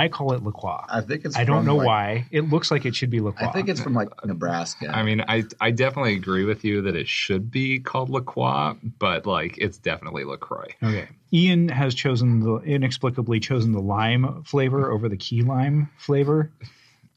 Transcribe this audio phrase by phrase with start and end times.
[0.00, 0.84] I call it LaCroix.
[0.88, 1.36] I think it's.
[1.36, 2.26] I don't from, know like- why.
[2.30, 3.48] It looks like it should be LaCroix.
[3.48, 4.88] I think it's from like Nebraska.
[4.88, 9.26] I mean, I I definitely agree with you that it should be called LaCroix, but
[9.26, 10.68] like it's definitely LaCroix.
[10.82, 11.08] Okay.
[11.32, 16.50] Ian has chosen the inexplicably chosen the lime flavor over the key lime flavor.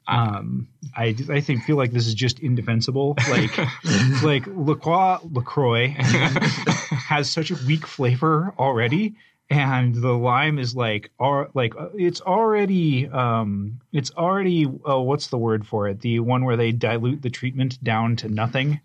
[0.06, 3.16] Um, I I think feel like this is just indefensible.
[3.30, 3.56] Like
[4.22, 5.88] like LaCroix LaCroix
[7.08, 9.14] has such a weak flavor already,
[9.50, 15.28] and the lime is like are like uh, it's already um it's already uh, what's
[15.28, 16.00] the word for it?
[16.00, 18.80] The one where they dilute the treatment down to nothing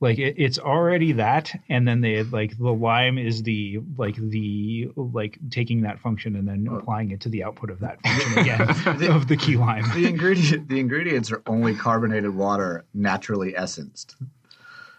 [0.00, 4.90] like it, it's already that and then they like the lime is the like the
[4.94, 9.10] like taking that function and then applying it to the output of that function again
[9.10, 14.16] of the key lime the ingredient the ingredients are only carbonated water, naturally essenced.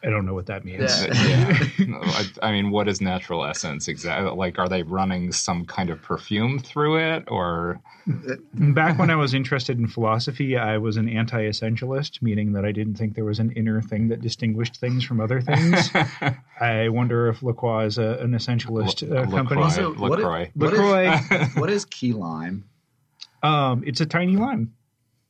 [0.03, 1.13] I don't know what that means Yeah.
[1.79, 1.99] yeah.
[2.03, 4.31] I, I mean, what is natural essence exactly?
[4.31, 7.79] Like, are they running some kind of perfume through it, or
[8.53, 12.95] back when i was interested in philosophy i was an anti-essentialist meaning that i didn't
[12.95, 15.89] think there was an inner thing that distinguished things from other things
[16.61, 19.75] i wonder if lacroix is a, an essentialist uh, company LaCroix.
[19.75, 20.51] So what LaCroix.
[20.55, 21.45] what is- LaCroix.
[21.61, 22.63] what is key lime?
[23.43, 24.73] um, it's a tiny lime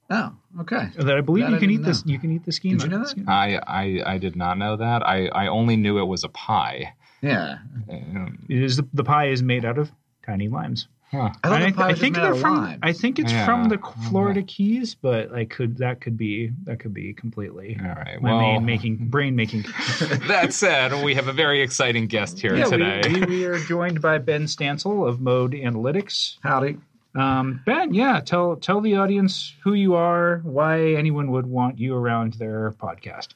[0.09, 0.89] Oh, okay.
[0.95, 2.91] that i believe That you can eat didn't this you can eat the schema Did
[2.91, 3.27] you know that?
[3.27, 5.05] I, I I did not know that.
[5.05, 6.94] I I only knew it was a pie.
[7.22, 7.58] Yeah.
[7.91, 9.91] Um, It is the, the pie is made out of
[10.25, 10.88] tiny limes.
[11.11, 11.31] huh.
[11.44, 12.58] I thought And the I, think just made out they're from.
[12.58, 12.80] lime.
[12.83, 13.45] I think it's Yeah.
[13.45, 17.88] from the Florida Keys, but I could that could be that could be completely All
[17.95, 18.21] right.
[18.21, 19.64] my Well, main making brain making.
[20.27, 23.02] that said, we have a very exciting guest here Yeah, today.
[23.05, 26.38] we, we, we are joined by Ben Stancil of Mode Analytics.
[26.44, 26.77] Howdy.
[27.18, 31.96] Um, ben, yeah, tell tell the audience who you are, why anyone would want you
[31.96, 33.30] around their podcast.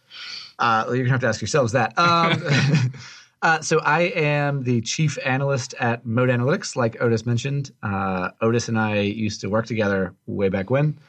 [0.59, 1.97] Uh, well, you're gonna have to ask yourselves that.
[1.97, 2.43] Um,
[3.41, 7.71] uh, so I am the chief analyst at Mode Analytics, like Otis mentioned.
[7.81, 10.99] Uh, Otis and I used to work together way back when.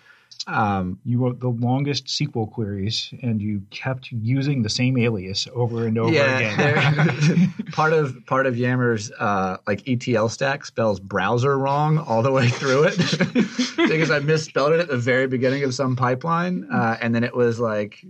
[0.49, 5.87] Um, You wrote the longest SQL queries, and you kept using the same alias over
[5.87, 7.55] and over again.
[7.73, 12.49] part of part of Yammer's uh, like ETL stack spells browser wrong all the way
[12.49, 12.99] through it
[13.77, 17.35] because I misspelled it at the very beginning of some pipeline, uh, and then it
[17.35, 18.05] was like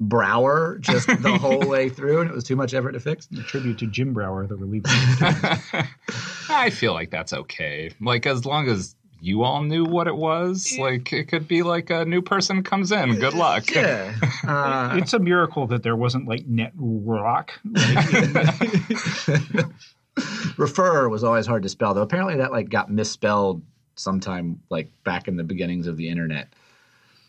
[0.00, 3.28] Brower just the whole way through, and it was too much effort to fix.
[3.38, 4.88] A tribute to Jim Brower, the reliever.
[6.48, 7.90] I feel like that's okay.
[8.00, 11.90] Like as long as you all knew what it was, like it could be like
[11.90, 13.16] a new person comes in.
[13.16, 13.70] Good luck.
[13.70, 14.14] Yeah.
[14.46, 17.58] Uh, it's a miracle that there wasn't like net rock.
[17.64, 18.12] Like,
[20.56, 22.02] refer was always hard to spell, though.
[22.02, 23.62] Apparently, that like got misspelled
[23.96, 26.48] sometime like back in the beginnings of the internet.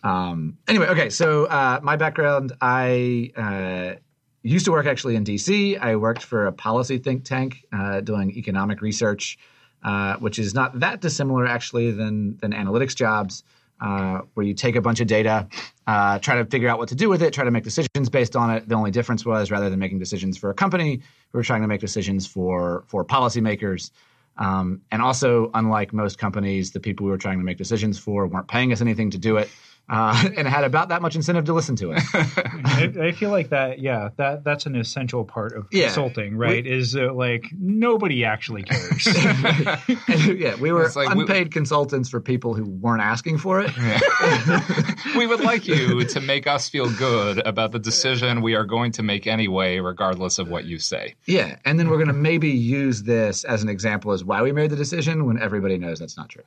[0.03, 1.09] Um, anyway, okay.
[1.09, 3.99] So uh, my background, I uh,
[4.43, 5.79] used to work actually in DC.
[5.79, 9.37] I worked for a policy think tank uh, doing economic research,
[9.83, 13.43] uh, which is not that dissimilar actually than than analytics jobs.
[13.79, 15.47] Uh, where you take a bunch of data,
[15.85, 18.35] uh, try to figure out what to do with it, try to make decisions based
[18.35, 18.67] on it.
[18.67, 20.99] The only difference was rather than making decisions for a company,
[21.31, 23.91] we were trying to make decisions for for policymakers.
[24.37, 28.27] Um, and also, unlike most companies, the people we were trying to make decisions for
[28.27, 29.49] weren't paying us anything to do it,
[29.89, 32.01] uh, and had about that much incentive to listen to it.
[32.13, 33.79] I, I feel like that.
[33.79, 35.85] Yeah, that that's an essential part of Yeah.
[35.85, 36.65] consulting, right?
[36.65, 39.07] is uh, like nobody actually cares.
[39.07, 43.61] And, yeah, we were It's like we- unpaid consultants for people who weren't asking for
[43.65, 43.71] it.
[45.17, 48.91] we would like you to make us feel good about the decision we are going
[48.93, 51.15] to make anyway, regardless of what you say.
[51.25, 54.51] Yeah, and then we're going to maybe use this as an example as why we
[54.51, 56.43] made the decision when everybody knows that's not true.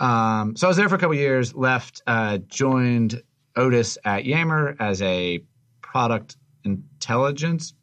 [0.00, 3.22] Um, so I was there for a couple years, left, uh, joined
[3.56, 5.42] Otis at Yammer as a
[5.82, 7.74] product intelligence.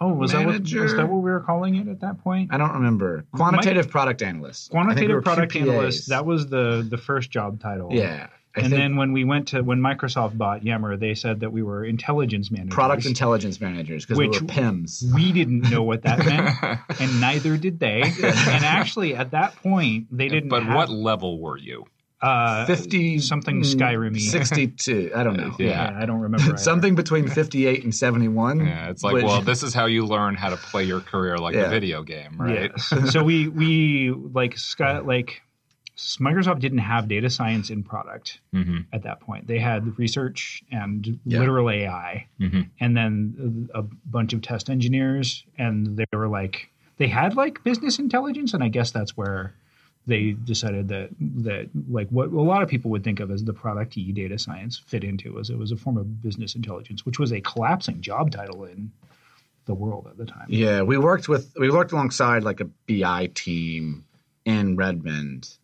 [0.00, 0.82] oh, was that what Manager?
[0.82, 2.52] was that what we were calling it at that point?
[2.52, 4.70] I don't remember quantitative product analyst.
[4.70, 5.62] Think we Quantitative product QPAs.
[5.62, 6.08] analyst.
[6.08, 7.88] That was the the first job title.
[7.92, 8.28] yeah.
[8.58, 11.50] I and think then when we went to when Microsoft bought Yammer, they said that
[11.52, 12.74] we were intelligence managers.
[12.74, 15.10] product intelligence managers because we were Which- PIMS.
[15.14, 18.02] we didn't know what that meant, and neither did they.
[18.02, 20.48] And actually, at that point, they didn't.
[20.50, 21.86] But have, what level were you?
[22.20, 24.18] uh, 50 something mm, Skyrim-y.
[24.18, 25.92] 62 i don't know Yeah.
[25.92, 26.56] Yeah, I don't remember.
[26.56, 30.34] something between 58 and 71 Yeah, it's like, which- well, this is how you learn
[30.34, 31.66] how to play your career like Yeah.
[31.66, 32.72] a video game, right?
[32.76, 33.12] Yes.
[33.12, 35.42] so we we like Sky like
[35.98, 39.46] Microsoft didn't have data science in product hmm at that point.
[39.46, 41.40] They had research and Yeah.
[41.40, 47.08] literal AI, hmm and then a bunch of test engineers, and they were like they
[47.08, 49.54] had like business intelligence, and I guess that's where
[50.06, 53.52] they decided that that like what a lot of people would think of as the
[53.52, 57.18] product e data science fit into was it was a form of business intelligence, which
[57.18, 58.90] was a collapsing job title in
[59.66, 60.46] the world at the time.
[60.48, 64.04] Yeah, we worked with we worked alongside like a BI team
[64.44, 65.56] in Redmond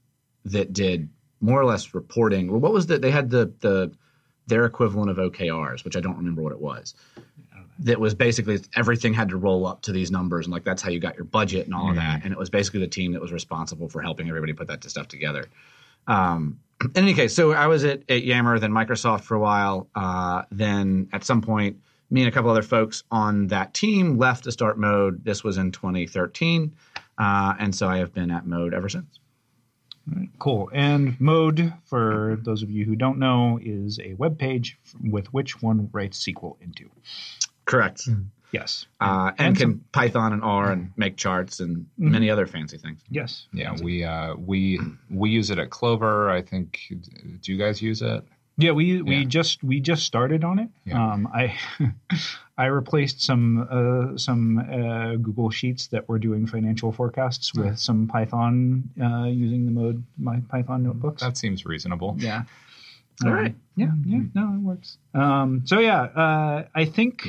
[0.44, 1.08] that did
[1.40, 2.50] more or less reporting.
[2.50, 3.02] Well, what was that?
[3.02, 3.92] They had the the
[4.46, 6.94] their equivalent of OKRs, which I don't remember what it was.
[7.80, 10.90] That was basically everything had to roll up to these numbers, and like that's how
[10.90, 12.22] you got your budget and all of that.
[12.24, 15.08] And it was basically the team that was responsible for helping everybody put that stuff
[15.08, 15.46] together.
[16.06, 19.88] Um, in any case, so I was at, at Yammer, then Microsoft for a while.
[19.94, 21.78] Uh, then at some point,
[22.10, 25.24] me and a couple other folks on that team left to start Mode.
[25.24, 26.74] This was in 2013,
[27.18, 29.18] uh, and so I have been at Mode ever since.
[30.38, 30.70] Cool.
[30.72, 35.62] And Mode, for those of you who don't know, is a web page with which
[35.62, 36.90] one writes SQL into.
[37.64, 38.08] Correct.
[38.52, 38.86] Yes.
[39.00, 43.00] Uh, and, And can Python and R and make charts and many other fancy things.
[43.10, 43.48] Yes.
[43.52, 44.78] Yeah, we uh, we
[45.10, 46.30] we use it at Clover.
[46.30, 46.78] I think.
[47.40, 48.24] Do you guys use it?
[48.56, 49.24] Yeah, we we Yeah.
[49.24, 50.68] just we just started on it.
[50.84, 51.12] Yeah.
[51.12, 51.56] Um, I
[52.58, 58.06] I replaced some uh, some uh, Google Sheets that were doing financial forecasts with some
[58.06, 61.22] Python uh, using the mode my Python notebooks.
[61.22, 62.14] That seems reasonable.
[62.18, 62.44] yeah.
[63.22, 63.54] All Um, right.
[63.76, 64.98] Yeah, yeah, no, it works.
[65.14, 67.26] Um, so yeah, uh, I think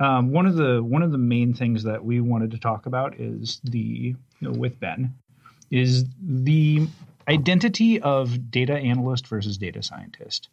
[0.00, 3.18] um, one of the one of the main things that we wanted to talk about
[3.20, 5.14] is the you know, with Ben
[5.70, 6.88] is the
[7.28, 10.48] identity of data analyst versus data scientist.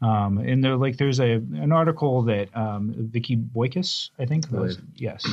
[0.00, 4.78] Um, and there, like, there's a an article that um, Vicki Boykis, I think, was,
[4.96, 5.26] yes,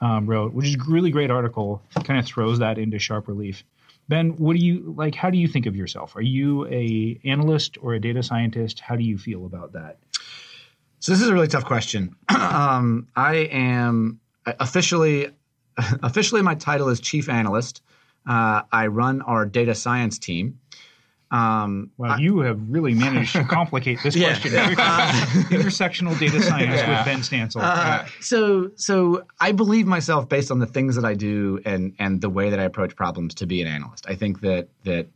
[0.00, 1.82] um, wrote, which is a really great article.
[2.04, 3.64] Kind of throws that into sharp relief.
[4.08, 5.14] Ben, what do you like?
[5.14, 6.16] How do you think of yourself?
[6.16, 8.80] Are you a analyst or a data scientist?
[8.80, 9.98] How do you feel about that?
[11.00, 12.14] So this is a really tough question.
[12.28, 15.28] um, I am officially
[16.02, 17.82] officially my title is chief analyst.
[18.26, 20.58] Uh, I run our data science team.
[21.30, 24.38] Um, Well, you have really managed to complicate this Yeah.
[24.38, 24.52] question.
[25.60, 27.62] Intersectional data science with Ben Stancil.
[27.62, 32.20] Uh, so so I believe myself based on the things that I do and and
[32.20, 34.04] the way that I approach problems to be an analyst.
[34.08, 35.08] I think that that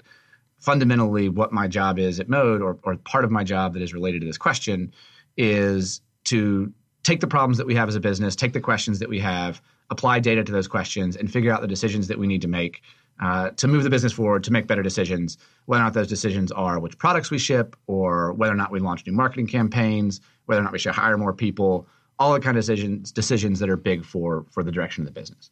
[0.59, 3.93] fundamentally what my job is at Mode or or part of my job that is
[3.93, 4.93] related to this question
[5.37, 6.73] is to
[7.03, 9.61] take the problems that we have as a business, take the questions that we have,
[9.91, 12.83] apply data to those questions, and figure out the decisions that we need to make
[13.21, 15.39] uh, to move the business forward, to make better decisions.
[15.65, 18.81] Whether or not those decisions are which products we ship, or whether or not we
[18.81, 21.87] launch new marketing campaigns, whether or not we should hire more people,
[22.19, 25.19] all the kind of decisions decisions that are big for for the direction of the
[25.19, 25.51] business.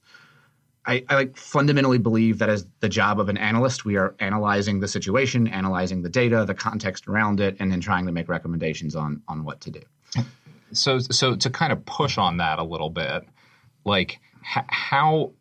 [0.86, 4.80] I, I like fundamentally believe that as the job of an analyst, we are analyzing
[4.80, 8.94] the situation, analyzing the data, the context around it, and then trying to make recommendations
[8.94, 9.80] on on what to do.
[10.72, 13.26] So so to kind of push on that a little bit,
[13.84, 14.20] like
[14.56, 15.32] h- how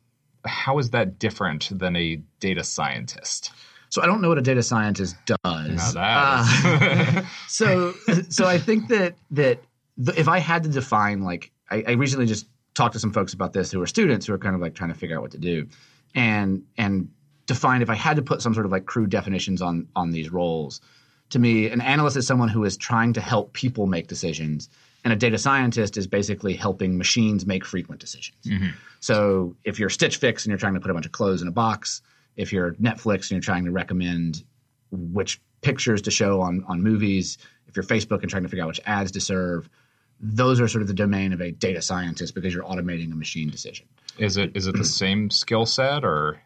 [0.45, 3.51] how is that different than a data scientist?
[3.89, 5.95] So I don't know what a data scientist does.
[5.95, 7.93] Uh, so
[8.29, 9.59] so I think that that
[9.97, 13.33] the, if I had to define like I, I recently just talked to some folks
[13.33, 15.31] about this who are students who are kind of like trying to figure out what
[15.31, 15.67] to do,
[16.15, 17.09] and and
[17.45, 20.31] define if I had to put some sort of like crude definitions on on these
[20.31, 20.81] roles.
[21.29, 24.69] To me, an analyst is someone who is trying to help people make decisions,
[25.03, 28.45] and a data scientist is basically helping machines make frequent decisions.
[28.45, 28.69] Mm-hmm.
[28.99, 31.47] So if you're Stitch Fix and you're trying to put a bunch of clothes in
[31.47, 32.01] a box,
[32.35, 34.43] if you're Netflix and you're trying to recommend
[34.91, 38.67] which pictures to show on on movies, if you're Facebook and trying to figure out
[38.67, 39.69] which ads to serve,
[40.19, 43.49] those are sort of the domain of a data scientist because you're automating a machine
[43.49, 43.85] decision.
[44.17, 46.39] is it is it the same skill set or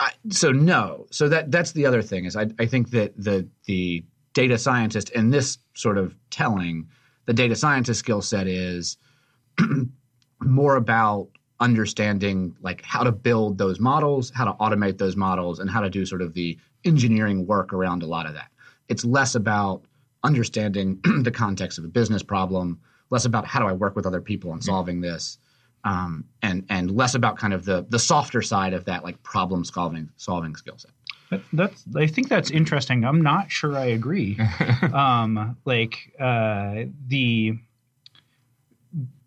[0.00, 3.48] I, so no, so that that's the other thing is I, I think that the
[3.64, 6.88] the data scientist in this sort of telling,
[7.28, 8.96] the data scientist skill set is
[10.40, 11.28] more about
[11.60, 15.90] understanding like how to build those models, how to automate those models, and how to
[15.90, 18.50] do sort of the engineering work around a lot of that.
[18.88, 19.82] It's less about
[20.24, 22.80] understanding the context of a business problem,
[23.10, 25.38] less about how do I work with other people on solving this,
[25.84, 29.66] um, and and less about kind of the the softer side of that like problem
[29.66, 30.92] solving solving skill set.
[31.30, 31.84] That- That's.
[31.94, 33.04] I think that's interesting.
[33.04, 34.38] I'm not sure I agree.
[34.94, 37.58] um, like uh, the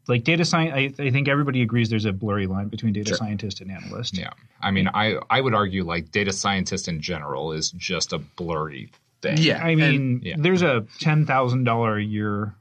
[0.07, 0.73] like data science.
[0.99, 3.17] I, I think everybody agrees there's a blurry line between data Sure.
[3.17, 4.17] scientist and analyst.
[4.17, 4.31] yeah?
[4.61, 8.89] I mean, I I would argue like data scientist in general is just a blurry
[9.21, 9.37] thing.
[9.37, 10.35] Yeah, I mean, yeah.
[10.37, 12.53] there's a ten thousand dollar a year,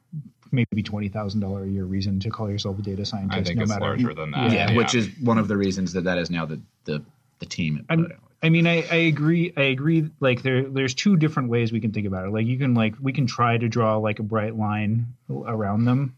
[0.52, 3.38] maybe twenty thousand dollar a year reason to call yourself a data scientist.
[3.40, 3.84] I think no it's matter.
[3.86, 4.52] larger than that.
[4.52, 7.02] yeah, which is one of the reasons that that is now the the,
[7.38, 7.78] the team.
[7.78, 8.16] At I'm- Modo.
[8.42, 9.52] I mean, I, I agree.
[9.56, 10.10] I agree.
[10.20, 12.30] Like there, there's two different ways we can think about it.
[12.32, 16.14] Like you can like we can try to draw like a bright line around them.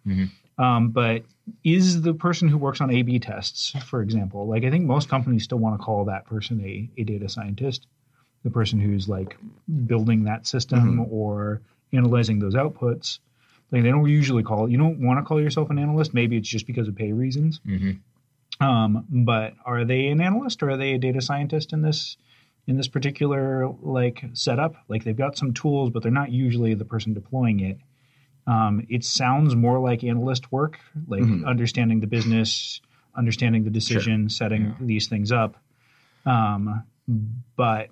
[0.59, 1.25] Um, but
[1.65, 5.43] is the person who works on A/B tests, for example, like I think most companies
[5.45, 7.87] still want to call that person a, a data scientist,
[8.45, 9.37] the person who's like
[9.87, 11.61] building that system or
[11.93, 13.19] analyzing those outputs.
[13.73, 16.15] Like they don't usually call you don't want to call yourself an analyst.
[16.15, 17.61] Maybe it's just because of pay reasons.
[17.67, 17.99] Mhm.
[18.61, 22.17] Um, but are they an analyst or are they a data scientist in this
[22.67, 24.77] in this particular like setup.
[24.89, 27.79] Like they've got some tools, but they're not usually the person deploying it.
[28.47, 32.81] Um, it sounds more like analyst work, like understanding the business,
[33.17, 35.57] understanding the decision, setting these things up.
[36.27, 36.85] Um,
[37.57, 37.91] but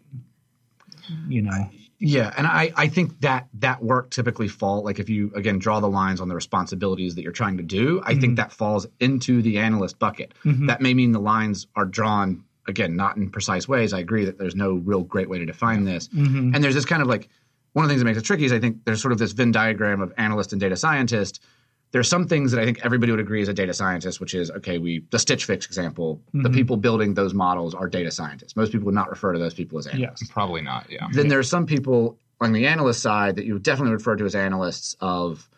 [1.28, 1.70] you know,
[2.02, 5.80] Yeah, and I, I think that that work typically fall like if you again draw
[5.80, 8.34] the lines on the responsibilities that you're trying to do, I think mm-hmm.
[8.36, 10.32] that falls into the analyst bucket.
[10.44, 10.66] Mm-hmm.
[10.66, 13.92] That may mean the lines are drawn again not in precise ways.
[13.92, 16.54] I agree that there's no real great way to define this, mm-hmm.
[16.54, 17.28] and there's this kind of like
[17.74, 19.32] one of the things that makes it tricky is I think there's sort of this
[19.32, 21.42] Venn diagram of analyst and data scientist.
[21.92, 24.50] There's some things that I think everybody would agree as a data scientist, which is
[24.52, 24.78] okay.
[24.78, 26.54] We the Stitch Fix example, the mm-hmm.
[26.54, 28.54] people building those models are data scientists.
[28.54, 30.88] Most people would not refer to those people as analysts yes, Probably not.
[30.88, 31.08] Yeah.
[31.12, 34.24] then there are some people on the analyst side that you would definitely refer to
[34.24, 35.48] as analysts of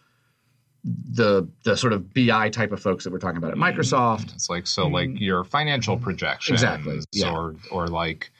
[0.84, 3.78] the the sort of BI type of folks that we're talking about at mm-hmm.
[3.78, 4.34] Microsoft.
[4.34, 5.22] It's like so like mm-hmm.
[5.22, 7.32] your financial projections Exactly, yeah.
[7.32, 8.30] or or like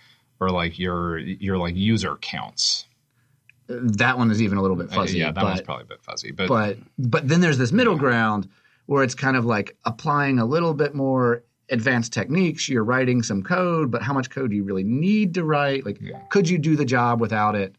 [0.40, 2.86] or like your your like user counts.
[3.68, 5.22] That one is even a little bit fuzzy.
[5.22, 6.30] Uh, yeah, that but, one's probably a bit fuzzy.
[6.32, 8.48] But, but but then there's this middle ground
[8.86, 12.68] where it's kind of like applying a little bit more advanced techniques.
[12.68, 15.86] You're writing some code, but how much code do you really need to write?
[15.86, 17.76] Like, could you do the job without it?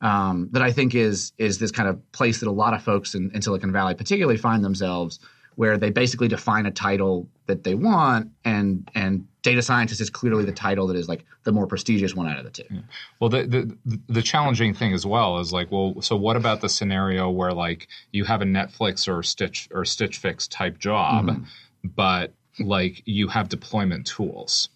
[0.00, 3.14] Um, that I think is is this kind of place that a lot of folks
[3.14, 5.20] in, in Silicon Valley particularly find themselves,
[5.56, 10.44] where they basically define a title that they want, and and data scientist is clearly
[10.44, 12.64] the title that is like the more prestigious one out of the two.
[13.20, 16.68] Well, the, the the challenging thing as well is like, well, so what about the
[16.68, 21.44] scenario where like you have a Netflix or Stitch or Stitch Fix type job, mm-hmm.
[21.84, 24.68] but like you have deployment tools,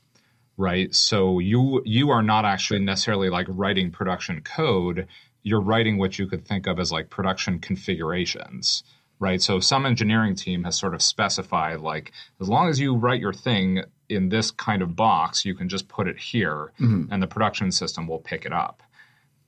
[0.56, 0.94] right?
[0.94, 5.08] So you you are not actually necessarily like writing production code.
[5.42, 8.84] You're writing what you could think of as like production configurations,
[9.18, 9.42] right?
[9.42, 13.32] So some engineering team has sort of specified like as long as you write your
[13.32, 16.72] thing in this kind of box, you can just put it here,
[17.10, 18.82] and the production system will pick it up.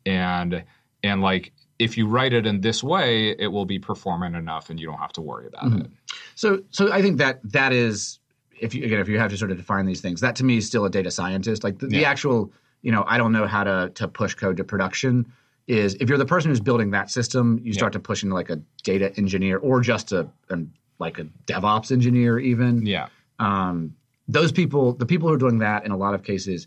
[0.06, 0.64] And
[1.02, 4.78] and like if you write it in this way, it will be performant enough, and
[4.78, 5.90] you don't have to worry about it.
[6.34, 8.20] So, so I think that that is,
[8.60, 10.58] if you again, if you have to sort of define these things, that to me
[10.58, 11.64] is still a data scientist.
[11.64, 12.52] Like the, the actual,
[12.82, 15.32] you know, I don't know how to to push code to production.
[15.66, 18.50] Is if you're the person who's building that system, you start to push into like
[18.50, 22.86] a data engineer or just a, an like a DevOps engineer, even.
[22.86, 23.08] Yeah.
[23.38, 23.96] Um,
[24.28, 26.66] those people, the people who are doing that, in a lot of cases,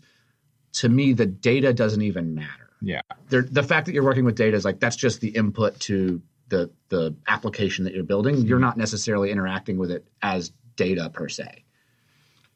[0.74, 3.00] to me, the data doesn't even matter Yeah.
[3.30, 6.22] there, the fact that you're working with data is like that's just the input to
[6.48, 8.36] the the application that you're building.
[8.36, 8.46] Mm-hmm.
[8.46, 11.64] You're not necessarily interacting with it as data per se.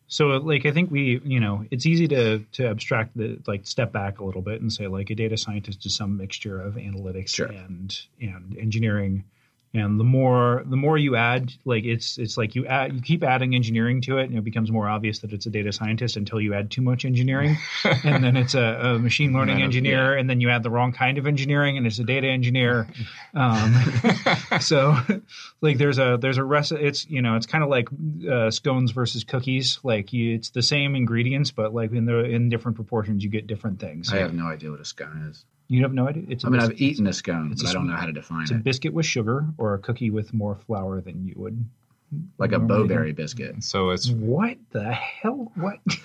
[0.07, 3.93] So like I think we you know it's easy to to abstract the like step
[3.93, 7.31] back a little bit and say like a data scientist is some mixture of analytics
[7.35, 7.47] Sure.
[7.47, 9.25] and and engineering
[9.75, 13.25] and the more the more you add like it's it's like you add you keep
[13.25, 16.41] adding engineering to it and it becomes more obvious that it's a data scientist until
[16.41, 17.57] you add too much engineering.
[18.05, 21.19] And then it's a, a machine learning engineer and then you add the wrong kind
[21.19, 22.89] of engineering and it's a data engineer.
[23.35, 23.75] Um,
[24.61, 24.95] so
[25.63, 27.89] like there's a there's a rest it's you know it's kind of like
[28.31, 29.79] uh, scones versus cookies.
[29.83, 33.47] Like you, it's the same ingredients but like in the in different proportions you get
[33.47, 34.13] different things.
[34.13, 35.47] I have no idea what a scone is.
[35.69, 37.69] You have no idea it's a I mean, bis- I've eaten a scone, but a
[37.69, 38.43] I don't know how to define it.
[38.43, 38.65] it's a it.
[38.65, 41.65] biscuit with sugar or a cookie with more flour than you would
[42.39, 42.89] Like a normally do.
[42.89, 43.63] Bo-Berry biscuit.
[43.65, 45.79] So it's what the hell what,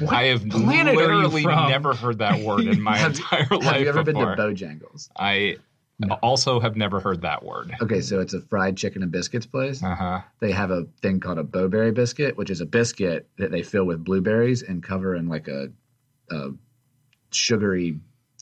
[0.00, 1.68] what I have planet are you literally from?
[1.68, 4.36] never heard that word in my Have- entire life Have you ever before.
[4.36, 5.08] been to Bojangles?
[5.18, 5.56] I
[6.22, 7.74] also have never heard that word.
[7.82, 9.82] Okay, so it's a fried chicken and biscuits place.
[9.82, 10.20] Uh huh.
[10.40, 13.84] They have a thing called a Bo-Berry biscuit, which is a biscuit that they fill
[13.84, 15.70] with blueberries and cover in like a,
[16.30, 16.50] a
[17.32, 17.98] sugary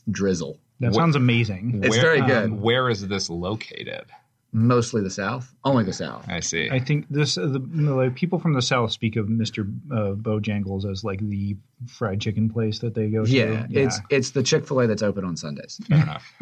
[0.09, 0.59] drizzle.
[0.79, 2.61] that sounds amazing It's very um, good.
[2.61, 4.05] Where is this located?
[4.51, 6.25] Mostly the South, only the South.
[6.27, 6.69] I see.
[6.71, 9.59] I think this uh, the, the like, people from the south speak of Mr.
[9.91, 11.55] Uh, Bojangles as like the
[11.87, 13.31] fried chicken place that they go to.
[13.31, 15.79] Yeah, it's it's the Chick Fil A that's open on Sundays.
[15.87, 16.33] Fair enough.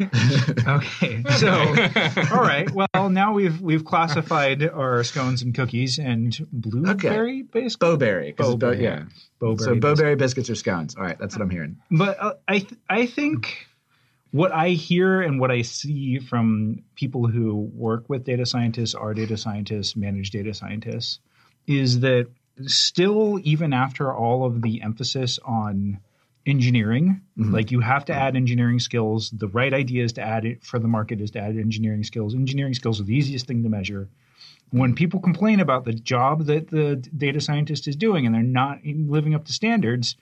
[0.66, 1.22] okay.
[1.36, 1.50] So,
[2.34, 2.66] all right.
[2.70, 8.54] Well, now we've we've classified our scones and cookies and blueberry based Bo-Berry, 'cause it's
[8.54, 8.84] bo- Bo-Berry.
[8.84, 9.02] yeah.
[9.38, 9.74] Bo-Berry.
[9.76, 10.96] So Bo-Berry biscuits or scones.
[10.96, 11.76] All right, that's what I'm hearing.
[11.90, 13.67] But uh, I th- I think
[14.30, 19.14] what I hear and what I see from people who work with data scientists, are
[19.14, 21.20] data scientists, manage data scientists,
[21.66, 22.28] is that
[22.66, 26.00] still even after all of the emphasis on
[26.46, 27.52] engineering, mm-hmm.
[27.52, 29.30] like you have to add engineering skills.
[29.30, 32.34] The right idea is to add it for the market is to add engineering skills.
[32.34, 34.08] Engineering skills are the easiest thing to measure.
[34.70, 38.80] When people complain about the job that the data scientist is doing and they're not
[38.84, 40.16] living up to standards,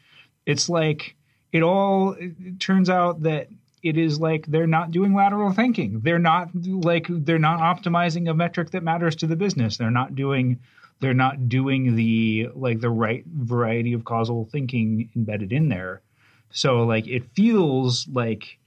[0.45, 1.17] it's like
[1.53, 3.49] it all it turns out that
[3.89, 6.01] it is like they're not doing lateral thinking.
[6.01, 9.77] They're not like they're not optimizing a metric that matters to the business.
[9.77, 10.61] They're not doing
[11.01, 16.03] they're not doing the like the right variety of causal thinking embedded in there.
[16.51, 18.59] So like it feels like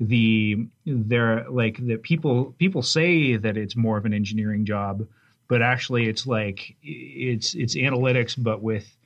[0.00, 5.06] the they're like that people people say that it's more of an engineering job,
[5.48, 8.96] but actually it's like it's it's analytics but with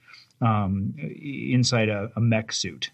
[0.41, 2.91] um, inside a, a mech suit.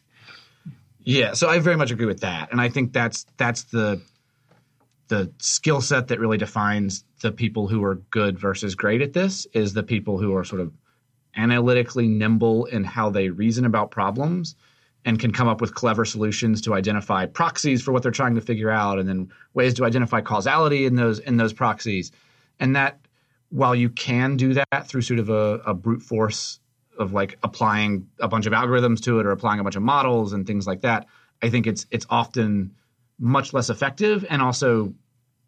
[1.07, 4.03] Yeah, so I very much agree with that, and I think that's that's the
[5.07, 9.47] the skill set that really defines the people who are good versus great at this
[9.55, 10.73] is the people who are sort of
[11.37, 14.57] analytically nimble in how they reason about problems
[15.05, 18.41] and can come up with clever solutions to identify proxies for what they're trying to
[18.41, 22.11] figure out and then ways to identify causality in those in those proxies.
[22.59, 22.99] And that
[23.51, 26.59] while you can do that through sort of a, a brute force
[26.99, 30.33] of like applying a bunch of algorithms to it or applying a bunch of models
[30.33, 31.07] and things like that
[31.43, 32.75] i think it's it's often
[33.19, 34.93] much less effective and also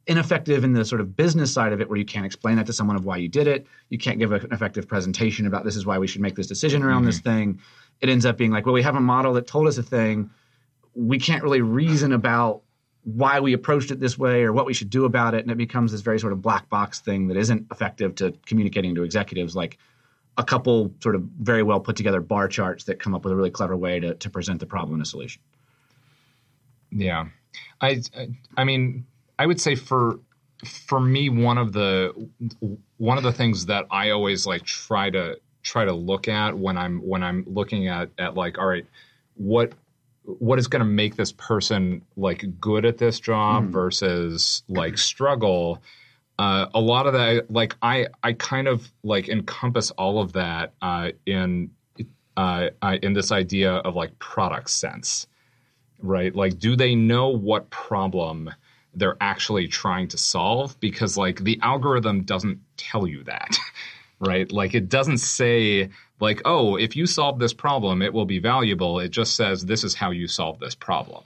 [0.08, 2.72] ineffective in the sort of business side of it where you can't explain that to
[2.72, 3.66] someone of why you did it.
[3.90, 6.82] You can't give an effective presentation about this is why we should make this decision
[6.82, 7.06] around mm-hmm.
[7.06, 7.60] this thing.
[8.00, 10.30] It ends up being like well we have a model that told us a thing.
[10.94, 12.62] We can't really reason about
[13.04, 15.42] why we approached it this way or what we should do about it.
[15.42, 18.94] And it becomes this very sort of black box thing that isn't effective to communicating
[18.94, 19.78] to executives like
[20.38, 23.36] a couple sort of very well put together bar charts that come up with a
[23.36, 25.42] really clever way to, to present the problem and a solution
[26.90, 27.26] yeah
[27.80, 28.02] I,
[28.56, 29.06] I mean,
[29.38, 30.18] I would say for
[30.64, 32.28] for me, one of the
[32.96, 36.76] one of the things that I always like try to try to look at when
[36.76, 38.86] I'm when I'm looking at at like, all right,
[39.34, 39.72] what
[40.24, 43.70] what is going to make this person like good at this job mm.
[43.70, 45.82] versus like struggle
[46.38, 50.74] uh, a lot of that like i i kind of like encompass all of that
[50.82, 51.70] uh, in
[52.36, 52.68] uh,
[53.02, 55.26] in this idea of like product sense
[56.02, 56.34] right?
[56.34, 58.50] Like, do they know what problem
[58.94, 60.78] they're actually trying to solve?
[60.80, 63.56] Because, like, the algorithm doesn't tell you that,
[64.20, 64.50] right?
[64.50, 69.00] Like, it doesn't say, like, oh, if you solve this problem, it will be valuable.
[69.00, 71.24] It just says, this is how you solve this problem.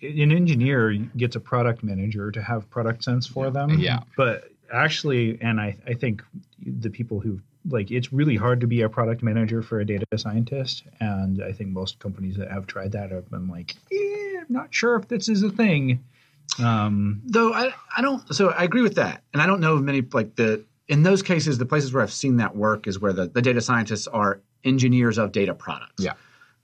[0.00, 3.78] An engineer gets a product manager to have product sense for them.
[3.78, 4.00] Yeah.
[4.16, 6.22] But actually, and I, I think
[6.64, 10.04] the people who've like it's really hard to be a product manager for a data
[10.16, 10.84] scientist.
[11.00, 14.74] And i think most companies that have tried that have been like eh, i'm not
[14.74, 16.02] sure if this is a thing.
[16.62, 19.22] Um, though I, I don't so i agree with that.
[19.32, 22.12] And i don't know of many like the in those cases the places where i've
[22.12, 26.02] seen that work is where the, the data scientists are engineers of data products.
[26.02, 26.14] Yeah,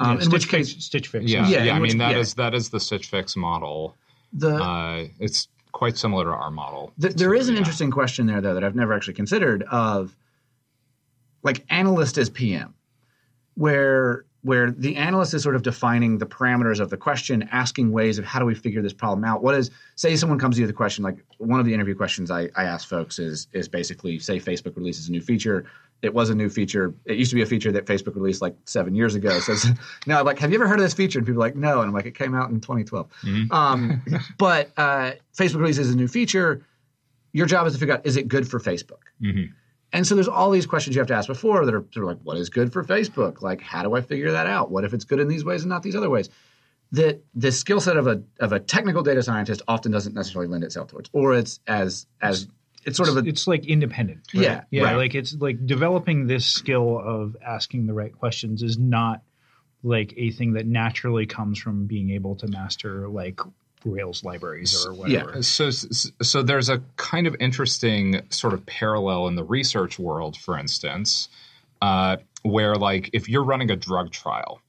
[0.01, 2.19] um, yeah in which case Stitch Fix yeah yeah, yeah i which, mean that yeah.
[2.19, 3.97] is that is the Stitch Fix model
[4.33, 8.41] the uh, it's quite similar to our model the, there is an interesting question there
[8.41, 10.17] though that i've never actually considered of
[11.43, 12.75] like analyst as PM,
[13.55, 18.19] where where the analyst is sort of defining the parameters of the question, asking ways
[18.19, 19.43] of how do we figure this problem out.
[19.43, 21.95] What is say someone comes to you with a question like one of the interview
[21.95, 25.65] questions I, I ask folks is is basically say Facebook releases a new feature.
[26.01, 26.95] It was a new feature.
[27.05, 29.41] It used to be a feature that Facebook released like seven years ago.
[29.41, 29.55] So
[30.07, 31.19] now, I'm like, have you ever heard of this feature?
[31.19, 31.81] And people are like, no.
[31.81, 33.09] And I'm like, it came out in 2012.
[33.23, 33.53] Mm-hmm.
[33.53, 34.03] Um,
[34.39, 36.65] but uh, Facebook releases a new feature.
[37.33, 39.03] Your job is to figure out is it good for Facebook.
[39.21, 39.53] Mm-hmm.
[39.93, 42.09] And so there's all these questions you have to ask before that are sort of
[42.09, 43.41] like, what is good for Facebook?
[43.41, 44.71] Like, how do I figure that out?
[44.71, 46.29] What if it's good in these ways and not these other ways?
[46.93, 50.65] That the skill set of a of a technical data scientist often doesn't necessarily lend
[50.65, 52.49] itself towards, or it's as as
[52.85, 54.21] it's sort of a it's like independent.
[54.35, 54.45] Right?
[54.45, 54.83] Yeah, yeah.
[54.85, 54.97] Right.
[54.97, 59.23] Like it's like developing this skill of asking the right questions is not
[59.83, 63.41] like a thing that naturally comes from being able to master like
[63.85, 65.33] Rails libraries or whatever.
[65.37, 65.41] Yeah.
[65.41, 70.59] So, so there's a kind of interesting sort of parallel in the research world, for
[70.59, 71.29] instance,
[71.81, 74.61] uh, where like if you're running a drug trial,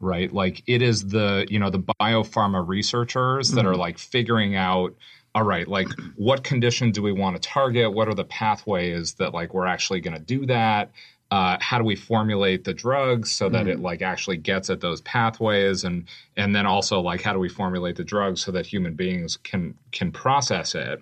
[0.00, 0.32] right?
[0.32, 3.68] Like it is the you know the biopharma researchers that mm-hmm.
[3.68, 4.94] are like figuring out
[5.34, 7.92] all right, like what condition do we want to target?
[7.92, 10.90] What are the pathways that like we're actually going to do that?
[11.32, 13.70] uh, how do we formulate the drugs so that mm.
[13.70, 16.04] it like actually gets at those pathways and
[16.36, 19.74] and then also like how do we formulate the drugs so that human beings can
[19.92, 21.00] can process it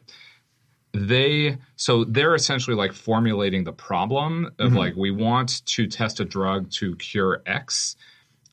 [0.94, 4.76] they so they're essentially like formulating the problem of mm-hmm.
[4.76, 7.96] like we want to test a drug to cure x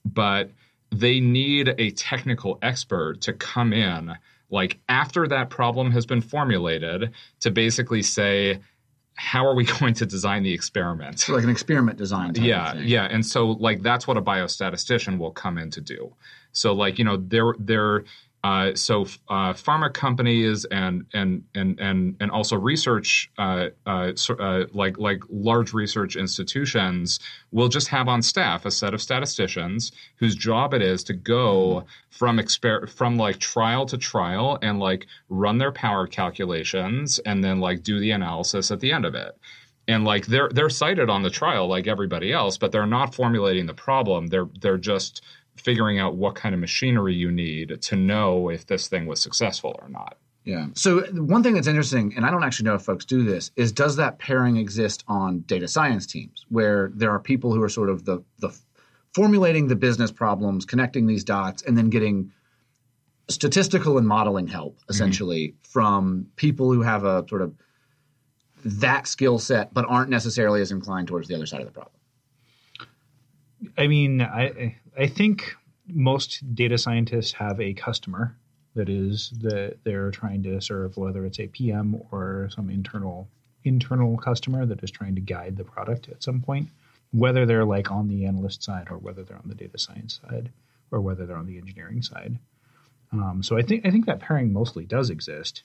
[0.03, 0.49] but
[0.89, 4.15] they need a technical expert to come in
[4.49, 8.59] like after that problem has been formulated to basically say
[9.15, 11.19] how are we going to design the experiment?
[11.19, 12.33] So like an experiment design.
[12.35, 16.15] yeah, yeah, and so like that's what a biostatistician will come in to do.
[16.51, 18.03] So like you know they're they're
[18.47, 24.63] uh, so uh, pharma companies and and and and and also research uh, uh, uh,
[24.73, 27.19] like like large research institutions
[27.51, 31.83] will just have on staff a set of statisticians whose job it is to go
[32.09, 37.59] from exper- from like trial to trial and like run their power calculations and then
[37.59, 39.37] like do the analysis at the end of it.
[39.89, 43.65] And like they're they're cited on the trial like everybody else but they're not formulating
[43.65, 44.27] the problem.
[44.27, 45.21] They're they're just
[45.57, 49.77] figuring out what kind of machinery you need to know if this thing was successful
[49.81, 50.17] or not.
[50.43, 50.67] Yeah.
[50.75, 53.73] So one thing that's interesting, and I don't actually know if folks do this, is
[53.73, 57.89] does that pairing exist on data science teams where there are people who are sort
[57.89, 58.57] of the the
[59.13, 62.31] formulating the business problems, connecting these dots, and then getting
[63.29, 65.69] statistical and modeling help essentially mm-hmm.
[65.69, 67.53] from people who have a sort of
[68.63, 71.93] that skill set but aren't necessarily as inclined towards the other side of the problem.
[73.77, 75.55] I mean, I I think
[75.87, 78.35] most data scientists have a customer
[78.75, 83.27] that is that they're trying to serve, whether it's a PM or some internal
[83.63, 86.69] internal customer that is trying to guide the product at some point,
[87.11, 90.51] whether they're like on the analyst side or whether they're on the data science side
[90.91, 92.37] or whether they're on the engineering side.
[93.11, 95.63] Um, so I think I think that pairing mostly does exist.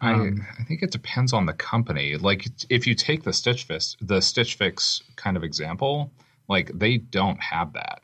[0.00, 2.16] Um, I, I think it depends on the company.
[2.16, 6.10] Like if you take the Stitch Fix, the Stitch Fix kind of example,
[6.48, 8.00] like they don't have that,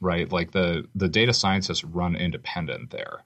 [0.00, 0.30] right?
[0.30, 3.24] Like the the data scientists run independent there.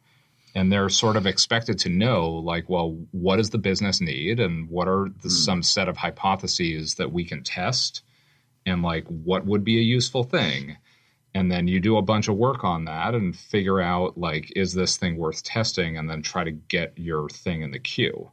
[0.55, 4.41] And they're sort of expected to know like well what does the business need?
[4.41, 5.33] And what are the, mm.
[5.33, 8.03] some set of hypotheses that we can test?
[8.67, 10.77] And like what would be a useful thing?
[11.35, 14.73] And then you do a bunch of work on that and figure out like is
[14.73, 15.99] this thing worth testing?
[15.99, 18.31] And then try to get your thing in the queue.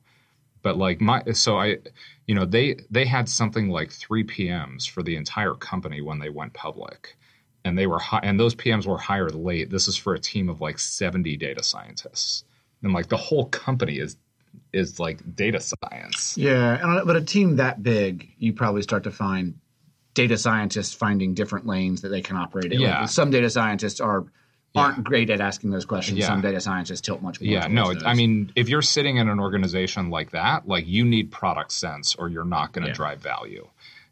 [0.62, 1.78] But like my so i
[2.28, 6.30] you know they they had something like 3 pms for the entire company when they
[6.30, 7.16] went public
[7.66, 9.70] and they were hi- and those PMs were hired late.
[9.70, 12.46] This is for a team of like 70 data scientists.
[12.84, 14.16] And like the whole company is
[14.72, 16.38] is like data science.
[16.38, 19.60] Yeah, uh, but a team that big, you probably start to find
[20.14, 22.80] data scientists finding different lanes that they can operate in.
[22.80, 23.02] Yeah.
[23.02, 24.26] Like some data scientists are
[24.76, 25.04] aren't yeah.
[25.04, 26.18] great at asking those questions.
[26.18, 26.28] Yeah.
[26.28, 27.50] Some data scientists tilt much more.
[27.50, 31.32] Yeah, no, I mean, if you're sitting in an organization like that, like you need
[31.32, 32.96] product sense or you're not going to yeah.
[32.96, 33.68] drive value.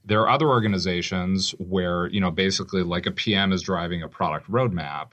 [0.06, 4.52] There are other organizations where, you know, basically like a PM is driving a product
[4.52, 5.10] roadmap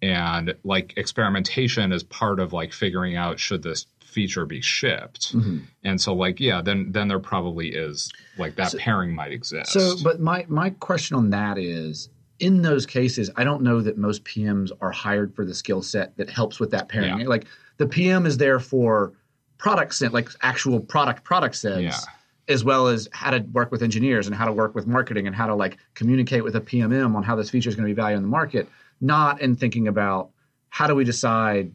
[0.00, 5.34] and like experimentation is part of like figuring out should this feature be shipped.
[5.34, 5.58] Mm-hmm.
[5.84, 9.72] And so like yeah, then then there probably is like that so, pairing might exist.
[9.72, 12.08] So but my my question on that is
[12.40, 16.16] in those cases, I don't know that most PMs are hired for the skill set
[16.16, 17.20] that helps with that pairing.
[17.20, 17.26] Yeah.
[17.26, 17.46] Like
[17.78, 19.12] the PM is there for
[19.58, 21.80] product set, like actual product product sets.
[21.80, 22.14] Yeah
[22.48, 25.36] as well as how to work with engineers and how to work with marketing and
[25.36, 28.00] how to like communicate with a PMM on how this feature is going to be
[28.00, 28.66] valued in the market,
[29.00, 30.30] not in thinking about
[30.70, 31.70] how do we decide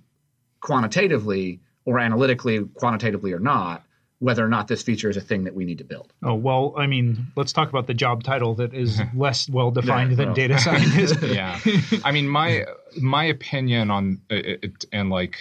[0.62, 3.84] quantitatively or analytically, quantitatively or not,
[4.24, 6.14] whether or not this feature is a thing that we need to build.
[6.24, 10.12] Oh well, I mean, let's talk about the job title that is less well defined
[10.12, 10.36] yeah, than well.
[10.36, 11.22] data scientist.
[11.22, 11.60] yeah,
[12.06, 12.64] I mean my
[13.02, 15.38] my opinion on uh, it, and like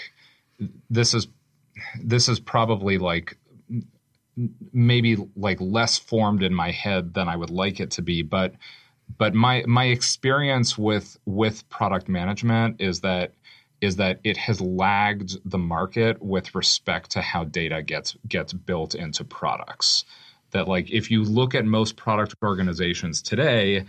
[0.91, 1.29] this is
[2.03, 3.37] this is probably like
[4.73, 8.55] maybe like less formed in my head than I would like it to be, but
[9.17, 13.33] but my my experience with with product management is that
[13.83, 18.95] is that it has lagged the market with respect to how data gets gets built
[18.95, 20.05] into products.
[20.53, 23.85] That like if you look at most product organizations today,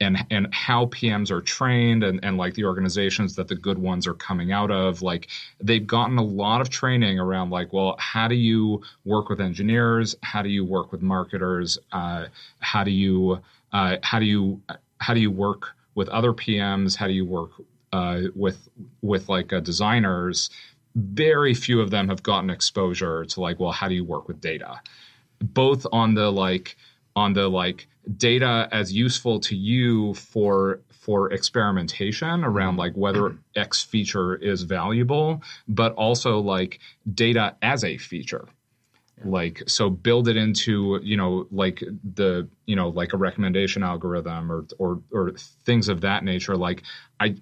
[0.00, 4.06] and and how PMs are trained and, and like the organizations that the good ones
[4.06, 5.28] are coming out of like
[5.60, 10.14] they've gotten a lot of training around like well how do you work with engineers?
[10.22, 11.78] How do you work with marketers?
[11.90, 12.26] Uh,
[12.60, 13.40] how do you
[13.72, 14.60] uh, how do you
[14.98, 17.52] how do you work with other PMs how do you work
[17.92, 18.68] uh, with
[19.02, 20.50] with like uh, designers
[20.94, 24.40] very few of them have gotten exposure to like well how do you work with
[24.40, 24.80] data
[25.40, 26.76] both on the like
[27.14, 33.82] on the like data as useful to you for for experimentation around like whether X
[33.82, 36.80] feature is valuable, but also like
[37.14, 38.46] data as a feature.
[39.24, 41.82] Like so build it into, you know, like
[42.14, 45.32] the, you know, like a recommendation algorithm or or or
[45.64, 46.56] things of that nature.
[46.56, 46.82] Like
[47.18, 47.36] I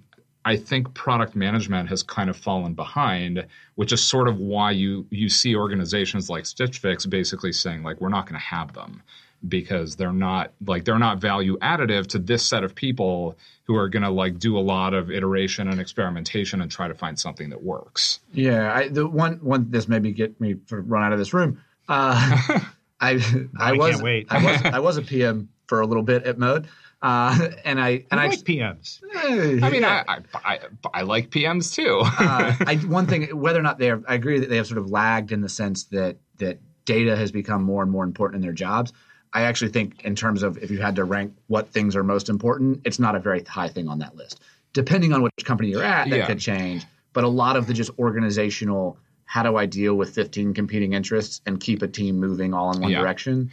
[0.46, 5.04] I think product management has kind of fallen behind, which is sort of why you
[5.10, 9.02] you see organizations like Stitch Fix basically saying like we're not going to have them
[9.48, 13.88] because they're not like they're not value additive to this set of people who are
[13.88, 17.50] going to like do a lot of iteration and experimentation and try to find something
[17.50, 18.20] that works.
[18.32, 21.60] Yeah, I, the one one this maybe get me to run out of this room.
[21.88, 22.60] Uh,
[23.00, 26.38] I I, I was I was I was a PM for a little bit at
[26.38, 26.68] Mode.
[27.02, 29.00] Uh, and I and I like PMs.
[29.14, 30.02] I mean, yeah.
[30.08, 30.60] I, I,
[30.94, 32.00] I, like PMs too.
[32.02, 34.78] uh, I, one thing, whether or not they have, I agree that they have sort
[34.78, 38.42] of lagged in the sense that that data has become more and more important in
[38.42, 38.92] their jobs.
[39.34, 42.30] I actually think, in terms of if you had to rank what things are most
[42.30, 44.40] important, it's not a very high thing on that list.
[44.72, 46.26] Depending on which company you're at, that yeah.
[46.26, 46.86] could change.
[47.12, 51.42] But a lot of the just organizational, how do I deal with 15 competing interests
[51.44, 53.00] and keep a team moving all in one yeah.
[53.00, 53.50] direction?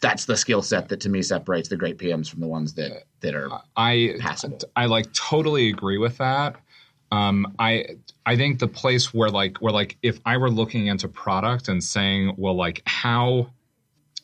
[0.00, 3.04] That's the skill set that to me separates the great PMs from the ones that
[3.20, 4.58] that are I passable.
[4.74, 6.56] I like totally agree with that.
[7.12, 11.08] Um, I I think the place where like where like if I were looking into
[11.08, 13.50] product and saying, well, like how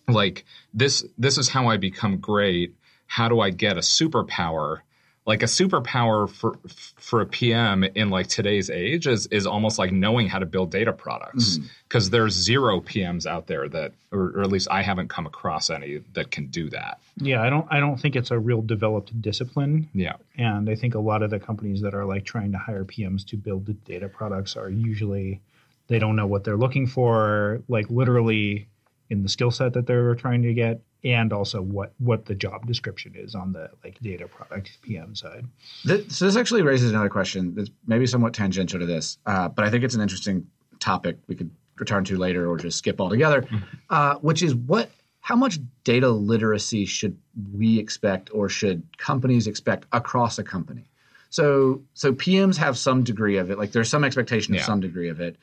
[0.08, 2.74] like this this is how I become great.
[3.06, 4.80] How do I get a superpower?
[5.26, 9.90] Like a superpower for for a PM in like today's age is is almost like
[9.90, 11.66] knowing how to build data products mm-hmm.
[11.88, 15.68] because there's zero PMs out there that or, or at least I haven't come across
[15.68, 17.00] any that can do that.
[17.16, 19.88] Yeah, I don't I don't think it's a real developed discipline.
[19.92, 20.14] Yeah.
[20.38, 23.26] And I think a lot of the companies that are like trying to hire PMs
[23.26, 25.40] to build the data products are usually
[25.88, 28.68] they don't know what they're looking for, like literally
[29.10, 32.66] in the skill set that they're trying to get, and also what what the job
[32.66, 35.46] description is on the like data product PM side.
[35.86, 39.64] Th- so this actually raises another question that's maybe somewhat tangential to this, uh, but
[39.64, 40.46] I think it's an interesting
[40.80, 43.46] topic we could return to later or just skip altogether,
[43.90, 44.90] uh, which is what
[45.20, 47.16] how much data literacy should
[47.52, 50.88] we expect or should companies expect across a company?
[51.30, 55.08] So so PMs have some degree of it, like there's some expectation of some degree
[55.08, 55.36] of it.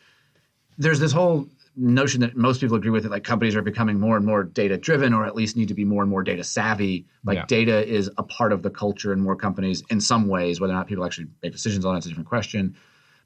[0.78, 4.16] There's this whole notion that most people agree with it like companies are becoming more
[4.16, 7.06] and more data driven or at least need to be more and more data savvy
[7.26, 7.46] like Yeah.
[7.48, 10.76] data is a part of the culture in more companies in some ways whether or
[10.76, 12.76] not people actually make decisions on it, it's a different question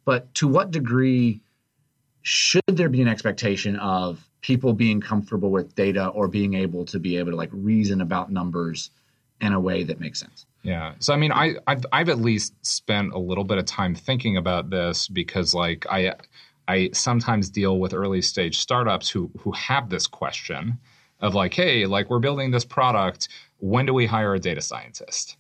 [0.05, 1.41] but to what degree
[2.21, 6.99] should there be an expectation of people being comfortable with data or being able to
[6.99, 8.91] be able to like reason about numbers
[9.41, 10.93] in a way that makes sense Yeah.
[10.99, 14.37] So I mean, I I've, I've at least spent a little bit of time thinking
[14.37, 16.13] about this because like I
[16.67, 20.79] I sometimes deal with early stage startups who who have this question
[21.19, 23.29] of like, hey, like we're building this product.
[23.59, 25.37] When do we hire a data scientist?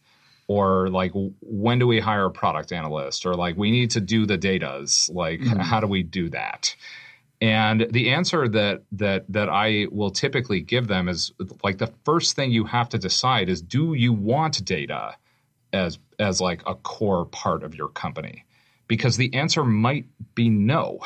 [0.47, 1.11] Or like
[1.41, 3.25] when do we hire a product analyst?
[3.25, 5.13] Or like we need to do the datas.
[5.13, 5.59] Like mm-hmm.
[5.59, 6.75] how do we do that?
[7.39, 11.31] And the answer that that that I will typically give them is
[11.63, 15.15] like the first thing you have to decide is do you want data
[15.73, 18.45] as as like a core part of your company?
[18.87, 20.99] Because the answer might be no.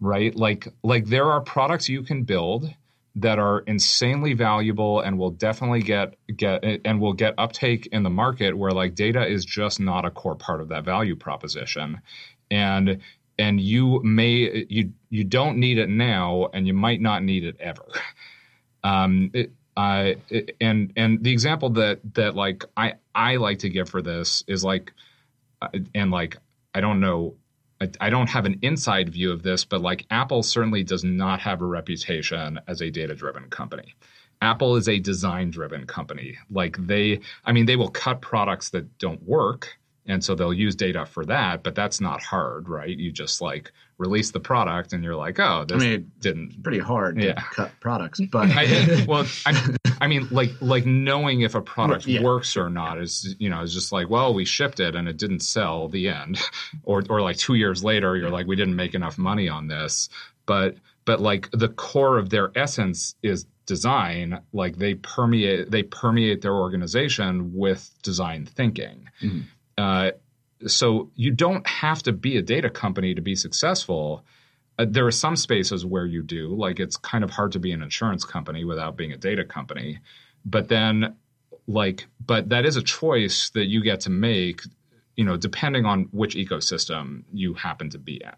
[0.00, 0.34] Right?
[0.34, 2.74] Like like there are products you can build
[3.16, 8.10] that are insanely valuable and will definitely get get and will get uptake in the
[8.10, 12.00] market where like data is just not a core part of that value proposition.
[12.50, 13.00] And
[13.38, 17.56] and you may you you don't need it now and you might not need it
[17.60, 17.86] ever
[18.84, 20.12] um it, uh,
[20.60, 24.64] and and the example that that like i i like to give for this is
[24.64, 24.92] like
[25.60, 26.38] uh, and like
[26.76, 27.34] i don't know
[27.80, 31.40] I, I don't have an inside view of this but like apple certainly does not
[31.40, 33.94] have a reputation as a data driven company.
[34.42, 36.36] Apple is a design driven company.
[36.50, 40.74] Like they i mean they will cut products that don't work and so they'll use
[40.76, 42.96] data for that but that's not hard right?
[42.96, 47.16] You just like release the product and you're like oh this mean, didn't pretty hard
[47.16, 47.40] to Yeah.
[47.54, 52.20] cut products but I well, I, I mean, like, like knowing if a product Yeah.
[52.22, 55.16] works or not is, you know, is just like, well, we shipped it and it
[55.16, 55.88] didn't sell.
[55.88, 56.38] The end,
[56.82, 60.10] or, or like two years later, you're like, we didn't make enough money on this.
[60.44, 64.40] But, but like the core of their essence is design.
[64.52, 69.08] Like they permeate, they permeate their organization with design thinking.
[69.22, 69.44] Mhm.
[69.78, 70.10] Uh,
[70.66, 74.24] so you don't have to be a data company to be successful.
[74.78, 77.72] Uh, there are some spaces where you do, like it's kind of hard to be
[77.72, 80.00] an insurance company without being a data company.
[80.44, 81.16] But then,
[81.66, 84.62] like, but that is a choice that you get to make,
[85.16, 88.32] you know, depending on which ecosystem you happen to be in.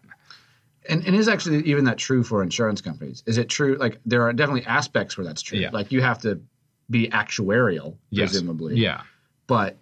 [0.87, 3.21] And, and is actually even that true for insurance companies?
[3.27, 3.75] Is it true?
[3.75, 5.59] Like there are definitely aspects where that's true.
[5.59, 5.69] Yeah.
[5.71, 6.41] Like you have to
[6.89, 8.31] be actuarial, Yes.
[8.31, 8.75] presumably.
[8.77, 9.01] Yeah.
[9.45, 9.77] But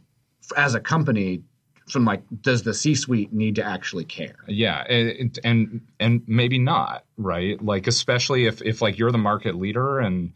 [0.56, 1.43] as a company,
[1.89, 4.36] from like, does the C-suite need to actually care?
[4.47, 7.62] Yeah, and, and and maybe not, right?
[7.63, 10.34] Like especially if if like you're the market leader and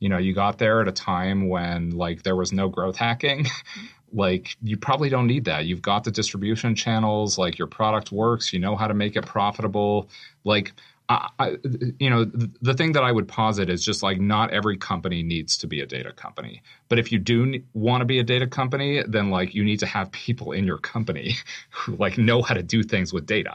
[0.00, 3.46] you know you got there at a time when like there was no growth hacking,
[4.12, 5.66] like you probably don't need that.
[5.66, 9.26] You've got the distribution channels, like your product works, you know how to make it
[9.26, 10.08] profitable.
[10.44, 10.72] Like
[11.08, 11.56] I, I,
[11.98, 15.22] you know, the, the thing that I would posit is just like not every company
[15.22, 16.62] needs to be a data company.
[16.88, 19.86] But if you do want to be a data company, then like you need to
[19.86, 21.36] have people in your company
[21.70, 23.54] who like know how to do things with data.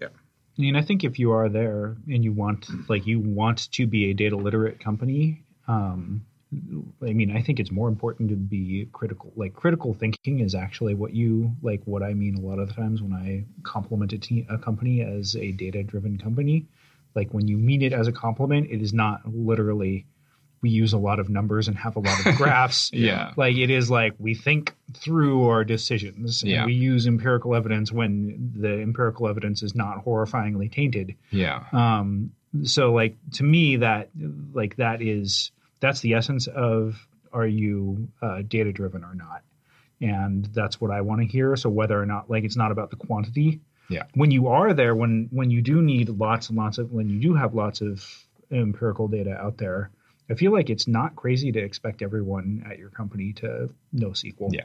[0.00, 0.08] Yeah.
[0.08, 3.86] I mean, I think if you are there and you want, like, you want to
[3.86, 6.26] be a data literate company, um,
[7.02, 9.32] I mean, I think it's more important to be critical.
[9.36, 11.82] Like, critical thinking is actually what you like.
[11.84, 15.02] What I mean a lot of the times when I compliment a, te- a company
[15.02, 16.66] as a data driven company,
[17.14, 20.06] like when you mean it as a compliment, it is not literally.
[20.62, 22.90] We use a lot of numbers and have a lot of graphs.
[22.92, 23.32] Yeah.
[23.36, 26.64] Like it is like we think through our decisions and Yeah.
[26.64, 31.14] we use empirical evidence when the empirical evidence is not horrifyingly tainted.
[31.30, 31.62] Yeah.
[31.72, 32.32] Um,
[32.64, 34.08] so like to me that
[34.54, 39.42] like that is that's the essence of are you uh, data driven or not,
[40.00, 41.56] and that's what I want to hear.
[41.56, 43.60] So whether or not like it's not about the quantity.
[43.88, 44.04] Yeah.
[44.14, 47.20] When you are there, when when you do need lots and lots of when you
[47.20, 48.04] do have lots of
[48.50, 49.90] empirical data out there,
[50.30, 54.52] I feel like it's not crazy to expect everyone at your company to know SQL.
[54.52, 54.64] Yeah.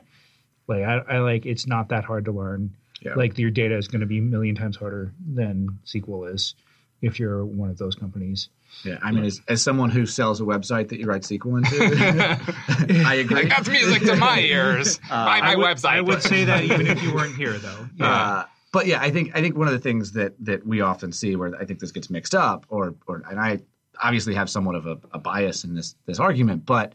[0.67, 2.75] Like I, I like it's not that hard to learn.
[3.01, 3.15] Yeah.
[3.15, 6.55] Like your data is going to be a million times harder than SQL is
[7.01, 8.49] if you're one of those companies.
[8.83, 13.03] Yeah, I mean, as, as someone who sells a website that you write SQL into,
[13.07, 13.35] I agree.
[13.35, 14.97] Like, that's music to my ears.
[15.09, 15.89] Buy my I would, website.
[15.89, 17.87] I would say that even if you weren't here, though.
[17.95, 18.05] Yeah.
[18.11, 21.11] Uh, but yeah, I think I think one of the things that that we often
[21.11, 23.59] see where I think this gets mixed up, or or and I
[24.01, 26.93] obviously have somewhat of a, a bias in this this argument, but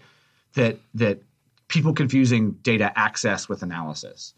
[0.55, 1.21] that that
[1.69, 4.35] people confusing data access with analysis.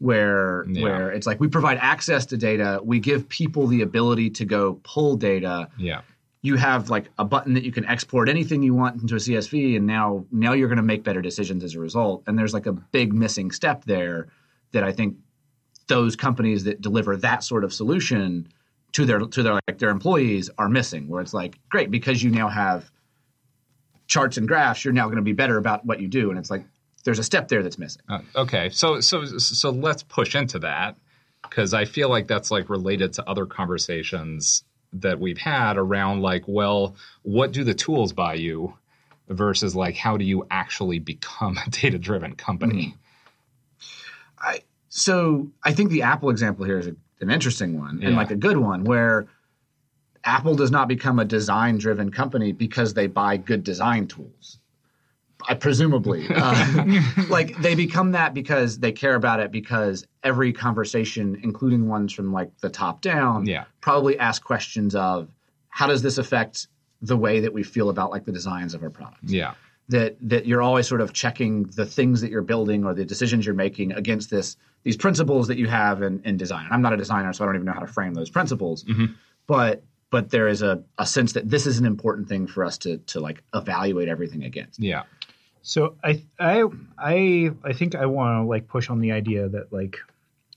[0.00, 0.82] Where Yeah.
[0.82, 4.80] where it's like we provide access to data, we give people the ability to go
[4.84, 6.02] pull data, yeah.
[6.42, 9.76] You have like a button that you can export anything you want into a CSV,
[9.76, 12.22] and now now you're going to make better decisions as a result.
[12.26, 14.28] And there's like a big missing step there
[14.72, 15.16] that I think
[15.88, 18.48] those companies that deliver that sort of solution
[18.92, 21.08] to their to their like their employees are missing.
[21.08, 22.90] Where it's like, great, because you now have
[24.06, 26.50] charts and graphs, you're now going to be better about what you do, and it's
[26.50, 26.64] like
[27.04, 28.02] there's a step there that's missing.
[28.08, 30.96] Uh, okay, so so so let's push into that
[31.42, 34.62] because I feel like that's like related to other conversations
[34.94, 38.74] that we've had around like, well, what do the tools buy you
[39.28, 42.96] versus like how do you actually become a data driven company?
[43.80, 44.48] Mm-hmm.
[44.48, 48.30] I so I think the Apple example here is a, an interesting one and like
[48.30, 49.26] a good one where
[50.24, 54.57] Apple does not become a design driven company because they buy good design tools.
[55.46, 56.84] I presumably uh,
[57.28, 62.32] like they become that because they care about it because every conversation, including ones from
[62.32, 63.64] like the top down, Yeah.
[63.80, 65.28] probably ask questions of
[65.68, 66.66] how does this affect
[67.02, 69.54] the way that we feel about like the designs of our products Yeah,
[69.90, 73.46] that that you're always sort of checking the things that you're building or the decisions
[73.46, 76.64] you're making against this these principles that you have in, in design.
[76.64, 78.84] And I'm not a designer, so I don't even know how to frame those principles.
[79.46, 82.78] But but there is a, a sense that this is an important thing for us
[82.78, 84.80] to to like evaluate everything against.
[84.80, 85.02] yeah,
[85.68, 86.64] So I I
[86.96, 89.98] I I think I want to like push on the idea that like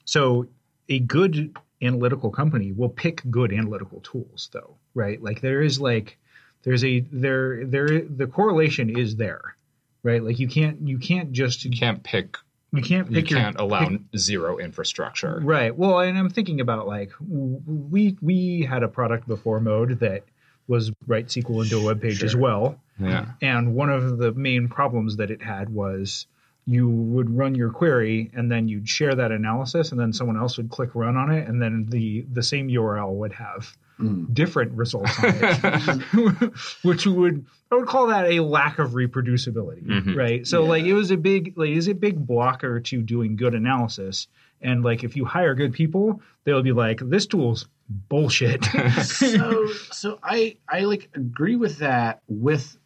[0.05, 0.47] so
[0.87, 5.21] a good analytical company will pick good analytical tools though, right?
[5.21, 6.17] Like there is like
[6.63, 9.57] there's a there there the correlation is there,
[10.01, 10.23] right?
[10.23, 12.37] Like you can't you can't just you can't pick.
[12.71, 15.41] you can't You pick your can't allow pick- zero infrastructure.
[15.43, 15.75] Right.
[15.75, 20.23] Well, and I'm thinking about like we we had a product before Mode that
[20.67, 22.79] was write SQL into a web page as well.
[23.09, 26.27] Yeah, And one of the main problems that it had was
[26.65, 30.57] you would run your query and then you'd share that analysis and then someone else
[30.57, 34.25] would click run on it and then the the same URL would have hmm.
[34.31, 36.53] different results on it.
[36.83, 40.15] Which would I would call that a lack of reproducibility, mm-hmm.
[40.15, 40.45] right?
[40.45, 43.55] So like it was a big like it was a big blocker to doing good
[43.55, 44.27] analysis.
[44.61, 48.63] And like if you hire good people, they'll be like, this tool's bullshit.
[49.03, 52.77] so so I I like agree with that with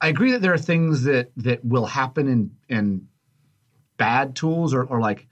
[0.00, 3.08] I agree that there are things that that will happen in in
[3.96, 5.26] bad tools or, or like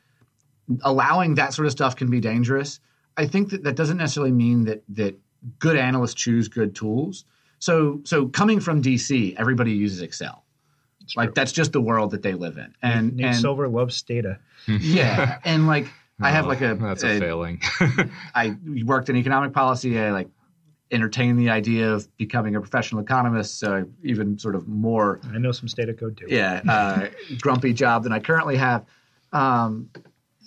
[0.83, 2.81] allowing that sort of stuff can be dangerous.
[3.17, 5.17] I think that that doesn't necessarily mean that that
[5.59, 7.25] good analysts choose good tools.
[7.59, 10.45] So so coming from DC, everybody uses Excel.
[11.17, 12.75] like that's just the world that they live in.
[12.83, 14.39] And Nate and Silver loves Stata.
[14.67, 15.87] yeah, and like
[16.21, 17.61] I have Oh, like a that's a, a- failing.
[18.35, 19.99] I worked in economic policy.
[19.99, 20.29] I like
[20.91, 23.59] entertained the idea of becoming a professional economist.
[23.59, 26.27] So even sort of more, I know some Stata code too.
[26.29, 27.09] yeah, uh,
[27.41, 28.85] grumpy job than I currently have.
[29.33, 29.91] Um,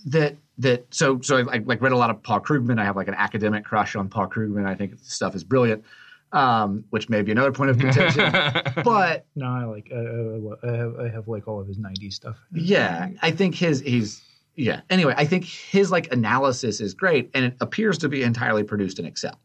[0.06, 2.80] that that so so I, I like read a lot of Paul Krugman.
[2.80, 4.66] I have like an academic crush on Paul Krugman.
[4.66, 5.84] I think his stuff is brilliant,
[6.32, 8.32] um, which may be another point of contention.
[8.84, 9.92] but No, I like.
[9.92, 12.38] Uh, I, have, I have like all of his '90s stuff.
[12.54, 14.22] Yeah, I think his he's
[14.56, 14.82] yeah.
[14.90, 19.00] Anyway, I think his like analysis is great, and it appears to be entirely produced
[19.00, 19.40] in Excel.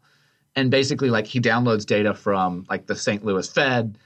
[0.57, 3.25] And basically, like he downloads data from like the St.
[3.25, 3.99] Louis Fed,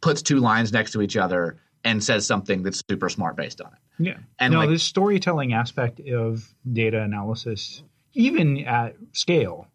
[0.00, 3.68] puts two lines next to each other, and says something that's super smart based on
[3.72, 3.78] it.
[3.98, 4.18] Yeah.
[4.38, 7.82] And, no, like- the storytelling aspect of data analysis,
[8.14, 9.66] even at scale,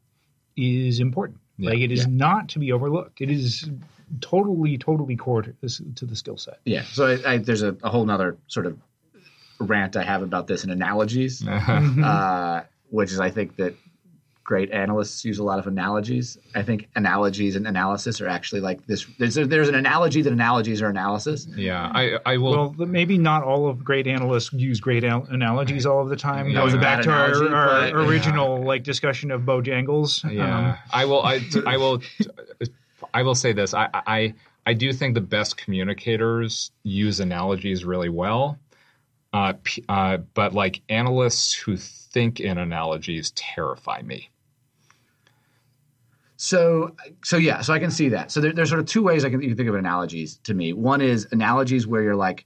[0.56, 1.40] is important.
[1.58, 3.20] Yeah, like it is not to be overlooked.
[3.22, 3.70] It is
[4.22, 6.60] totally, totally core to, this, to the skill set.
[6.66, 6.84] Yeah.
[6.84, 8.78] So I, I, there's a, a whole nother sort of
[9.60, 12.04] rant I have about this in analogies, Mm-hmm.
[12.04, 13.76] uh, which is I think that
[14.48, 16.38] great analysts use a lot of analogies.
[16.56, 19.06] I think analogies and analysis are actually like this.
[19.20, 21.46] There's, there's an analogy that analogies are analysis.
[21.58, 22.74] yeah, I I will.
[22.78, 26.54] Well, maybe not all of great analysts use great al- analogies all of the time.
[26.54, 30.24] That was a back to our, analogy, our but- original like discussion of Bojangles.
[30.32, 31.22] Yeah, Um, I will.
[31.24, 32.02] I, I will.
[33.14, 33.74] I will say this.
[33.74, 34.34] I, I
[34.66, 38.58] I do think the best communicators use analogies really well.
[39.34, 39.54] Uh,
[39.90, 44.30] uh, but like analysts who think in analogies terrify me.
[46.38, 48.32] So, so yeah, so I can see that.
[48.32, 50.54] So there, there's sort of two ways I can you can think of analogies to
[50.54, 50.72] me.
[50.72, 52.46] One is analogies where you're like,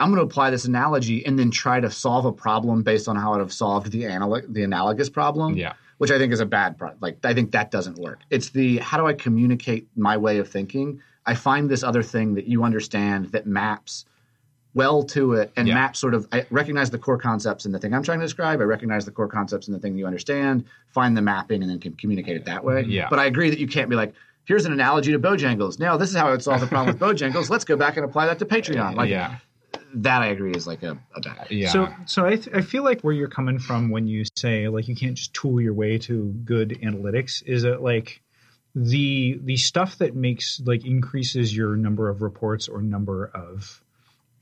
[0.00, 3.16] I'm going to apply this analogy and then try to solve a problem based on
[3.16, 5.56] how it have solved the analog the analogous problem.
[5.56, 5.74] Yeah.
[5.98, 8.20] Which I think is a bad pro- like I think that doesn't work.
[8.30, 11.00] It's the how do I communicate my way of thinking?
[11.24, 14.06] I find this other thing that you understand that maps
[14.74, 15.74] well to it and Yeah.
[15.74, 18.60] maps sort of I recognize the core concepts in the thing I'm trying to describe.
[18.60, 21.80] I recognize the core concepts in the thing you understand, find the mapping and then
[21.80, 22.84] can communicate it that way.
[22.86, 23.08] Yeah.
[23.10, 24.14] But I agree that you can't be like,
[24.44, 25.78] here's an analogy to Bojangles.
[25.78, 27.50] Now this is how I would solve the problem with Bojangles.
[27.50, 28.94] Let's go back and apply that to Patreon.
[28.94, 29.36] Like yeah.
[29.94, 31.48] that I agree is like a, a bad.
[31.50, 31.70] Yeah.
[31.70, 34.86] So, so I, th- I feel like where you're coming from when you say like
[34.88, 38.22] you can't just tool your way to good analytics is that like
[38.74, 43.82] the the stuff that makes like increases your number of reports or number of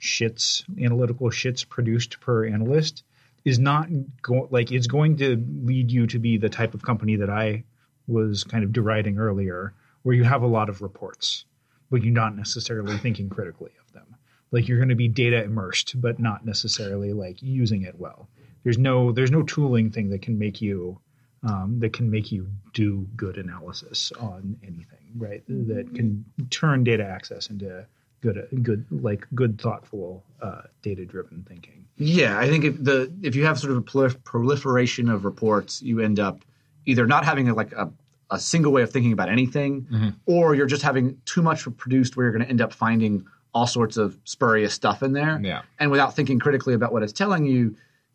[0.01, 3.03] shits analytical shits produced per analyst
[3.45, 3.89] is not
[4.23, 7.65] go- like it's going to lead you to be the type of company that I
[8.07, 11.45] was kind of deriding earlier, where you have a lot of reports,
[11.91, 14.17] but you're not necessarily thinking critically of them.
[14.51, 18.29] Like you're going to be data immersed, but not necessarily like using it well.
[18.65, 20.99] There's no there's no tooling thing that can make you
[21.43, 25.43] um, that can make you do good analysis on anything, right?
[25.49, 27.87] That can turn data access into
[28.21, 31.85] good good like good thoughtful uh, data driven thinking.
[31.97, 35.83] Yeah, I think if the if you have sort of a prolif- proliferation of reports,
[35.83, 36.45] you end up
[36.87, 37.91] either not having a, like a,
[38.31, 42.25] a single way of thinking about anything, or you're just having too much produced where
[42.27, 45.41] you're going to end up finding all sorts of spurious stuff in there.
[45.43, 45.63] Yeah.
[45.79, 47.75] And without thinking critically about what it's telling you,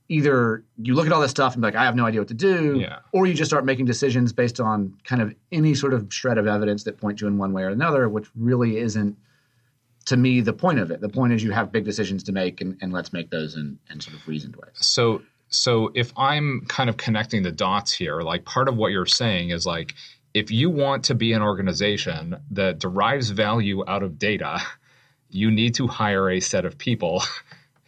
[0.09, 2.27] either you look at all this stuff and be like, I have no idea what
[2.29, 2.99] to do, Yeah.
[3.11, 6.45] or you just start making decisions based on kind of any sort of shred of
[6.47, 9.17] evidence that point you in one way or another, which really isn't
[10.05, 11.01] to me the point of it.
[11.01, 13.79] The point is you have big decisions to make and, and let's make those in,
[13.89, 14.73] in sort of reasoned ways.
[14.75, 19.05] so so if i'm kind of connecting the dots here like part of what you're
[19.05, 19.93] saying is like
[20.33, 24.59] if you want to be an organization that derives value out of data
[25.29, 27.21] you need to hire a set of people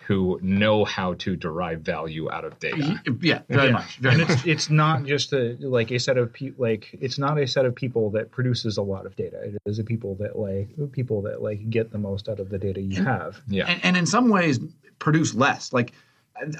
[0.07, 3.71] who know how to derive value out of data Yeah, very Yeah.
[3.73, 3.97] much.
[3.97, 4.37] Very and much.
[4.39, 7.65] it's it's not just a like a set of pe- like it's not a set
[7.65, 9.37] of people that produces a lot of data.
[9.43, 12.57] It is a people that like people that like get the most out of the
[12.59, 13.41] data you have.
[13.47, 14.59] yeah And, and in some ways
[14.99, 15.73] produce less.
[15.73, 15.93] Like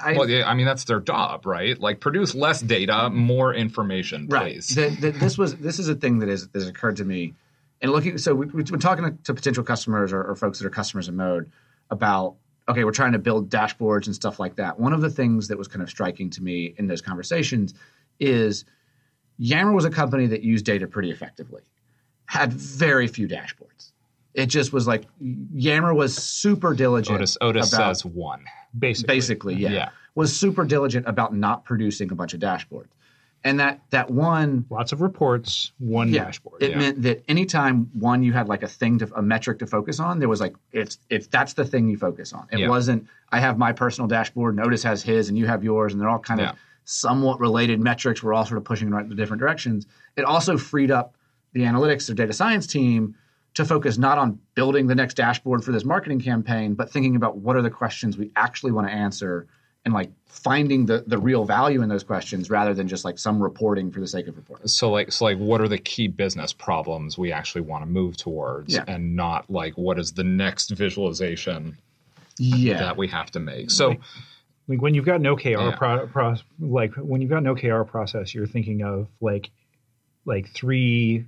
[0.02, 4.26] I, well yeah, i mean that's their job right like produce less data more information
[4.28, 4.62] right.
[4.62, 7.34] The, the, this was this is a thing that is that has occurred to me.
[7.82, 10.66] And looking, so we, we've been talking to, to potential customers or, or folks that
[10.66, 11.52] are customers in Mode
[11.90, 12.36] about
[12.68, 14.78] okay, we're trying to build dashboards and stuff like that.
[14.78, 17.74] One of the things that was kind of striking to me in those conversations
[18.18, 18.64] is
[19.38, 21.62] Yammer was a company that used data pretty effectively,
[22.26, 23.92] had very few dashboards.
[24.34, 27.16] It just was like Yammer was super diligent.
[27.18, 28.44] otis otis about- says one
[28.78, 29.88] Basically, basically, yeah, Yeah.
[30.14, 32.88] was super diligent about not producing a bunch of dashboards.
[33.46, 36.60] And that that one lots of reports, one yeah, dashboard.
[36.60, 36.78] It Yeah.
[36.78, 40.18] meant that anytime one you had like a thing to a metric to focus on,
[40.18, 42.48] there was like it's it's that's the thing you focus on.
[42.50, 42.68] It Yeah.
[42.68, 46.08] wasn't I have my personal dashboard, Otis has his, and you have yours, and they're
[46.08, 48.20] all kind of somewhat related metrics.
[48.20, 49.86] We're all sort of pushing in right the different directions.
[50.16, 51.14] It also freed up
[51.52, 53.14] the analytics or data science team
[53.54, 57.38] to focus not on building the next dashboard for this marketing campaign, but thinking about
[57.38, 59.46] what are the questions we actually want to answer
[59.86, 63.42] and like finding the the real value in those questions rather than just like some
[63.42, 64.66] reporting for the sake of reporting.
[64.68, 68.16] so like so like what are the key business problems we actually want to move
[68.18, 68.84] towards Yeah.
[68.86, 71.78] and not like what is the next visualization
[72.38, 72.78] Yeah.
[72.80, 73.94] that we have to make so
[74.68, 75.76] like when you've got an OKR Yeah.
[75.76, 79.50] pro, pro, like when you've got an OKR process, you're thinking of like
[80.26, 81.24] like three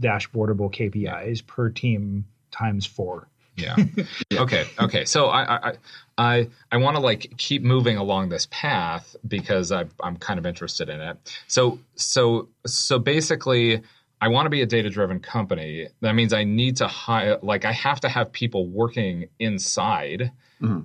[0.00, 3.26] dashboardable KPIs per team times four.
[4.30, 4.40] yeah.
[4.42, 5.04] Okay okay.
[5.04, 5.72] So i i
[6.18, 10.46] i i want to like keep moving along this path because I, i'm kind of
[10.46, 11.16] interested in it.
[11.46, 13.82] So so so basically
[14.20, 15.88] i want to be a data driven company.
[16.00, 20.32] That means i need to hire like i have to have people working inside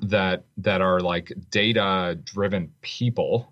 [0.03, 3.51] that that are like data driven people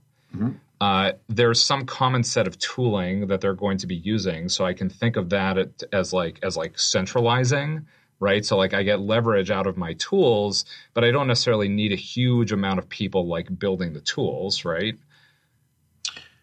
[0.81, 4.73] uh, there's some common set of tooling that they're going to be using so i
[4.73, 7.85] can think of that at, as like as like centralizing
[8.19, 11.91] right so like i get leverage out of my tools but i don't necessarily need
[11.91, 14.95] a huge amount of people like building the tools right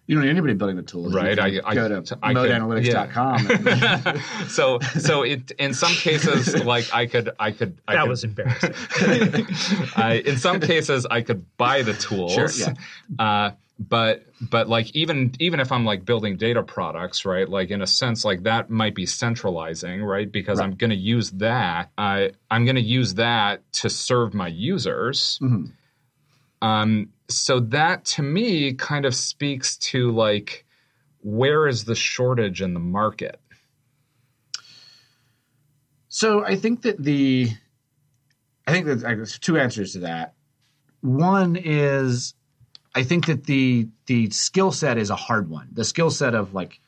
[0.08, 1.12] You don't need anybody building the tools.
[1.12, 3.50] You Right, can I- I- go to I could- modeanalytics.com.
[3.50, 8.08] and- so so it in some cases like i could i could I that could,
[8.10, 8.72] was embarrassing.
[9.96, 12.32] I, in some cases, I could buy the tools.
[12.34, 12.74] Sure, yeah.
[13.18, 17.48] uh, but but like even even if I'm like building data products, right?
[17.48, 20.30] Like in a sense, like that might be centralizing, right?
[20.30, 21.90] Because I'm going to use that.
[21.98, 25.38] I I'm going to use that to serve my users.
[26.62, 30.64] Um, so that to me kind of speaks to like
[31.20, 33.40] where is the shortage in the market?
[36.08, 37.50] So I think that the,
[38.66, 40.34] I think that there's two answers to that.
[41.00, 42.34] One is,
[42.96, 45.68] I think that the the skill set is a hard one.
[45.72, 46.80] The skill set of like,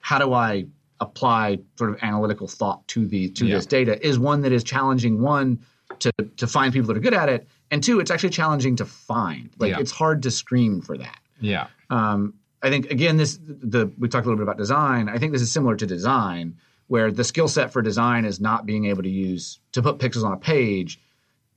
[0.00, 0.66] how do I
[1.00, 3.56] apply sort of analytical thought to the to Yeah.
[3.56, 5.20] this data is one that is challenging.
[5.22, 5.58] One
[6.00, 8.84] to to find people that are good at it, and two, it's actually challenging to
[8.84, 9.50] find.
[9.58, 9.80] Like Yeah.
[9.80, 11.18] it's hard to screen for that.
[11.40, 11.66] Yeah.
[11.90, 15.08] Um, I think again, this the we talked a little bit about design.
[15.08, 16.56] I think this is similar to design,
[16.88, 20.24] where the skill set for design is not being able to use to put pixels
[20.24, 21.00] on a page.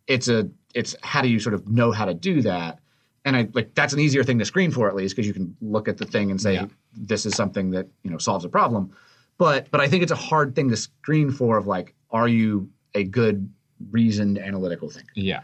[0.07, 2.79] It's a it's how do you sort of know how to do that,
[3.27, 5.55] and I like that's an easier thing to screen for at least because you can
[5.61, 6.65] look at the thing and say Yeah.
[6.93, 8.91] this is something that you know solves a problem.
[9.37, 12.69] But but I think it's a hard thing to screen for of like are you
[12.95, 13.49] a good
[13.91, 15.11] reasoned analytical thinker.
[15.15, 15.41] Yeah.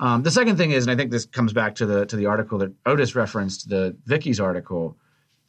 [0.00, 2.26] Um, the second thing is, and I think this comes back to the to the
[2.26, 4.96] article that Otis referenced, the Vicky's article,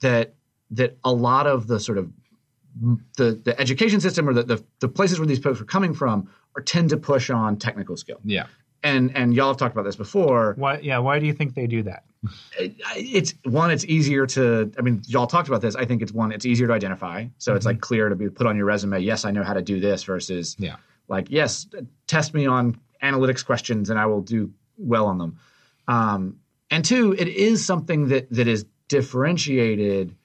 [0.02, 0.34] that
[0.72, 2.12] that a lot of the sort of
[3.18, 6.30] the the education system or the, the the places where these folks are coming from
[6.56, 8.20] are tend to push on technical skill.
[8.24, 8.48] Yeah.
[8.86, 10.54] And and y'all have talked about this before.
[10.58, 10.78] Why?
[10.80, 11.00] Yeah.
[11.00, 12.04] Why do you think they do that?
[12.96, 14.72] It's one, it's easier to.
[14.78, 15.76] I mean, y'all talked about this.
[15.76, 17.26] I think it's one, it's easier to identify.
[17.38, 19.00] So it's like clear to be put on your resume.
[19.02, 20.04] Yes, I know how to do this.
[20.04, 20.76] Versus Yeah.
[21.08, 21.68] like yes
[22.08, 25.38] test me on analytics questions and i will do well on them
[25.88, 26.40] um,
[26.72, 30.16] and two it is something that that is differentiated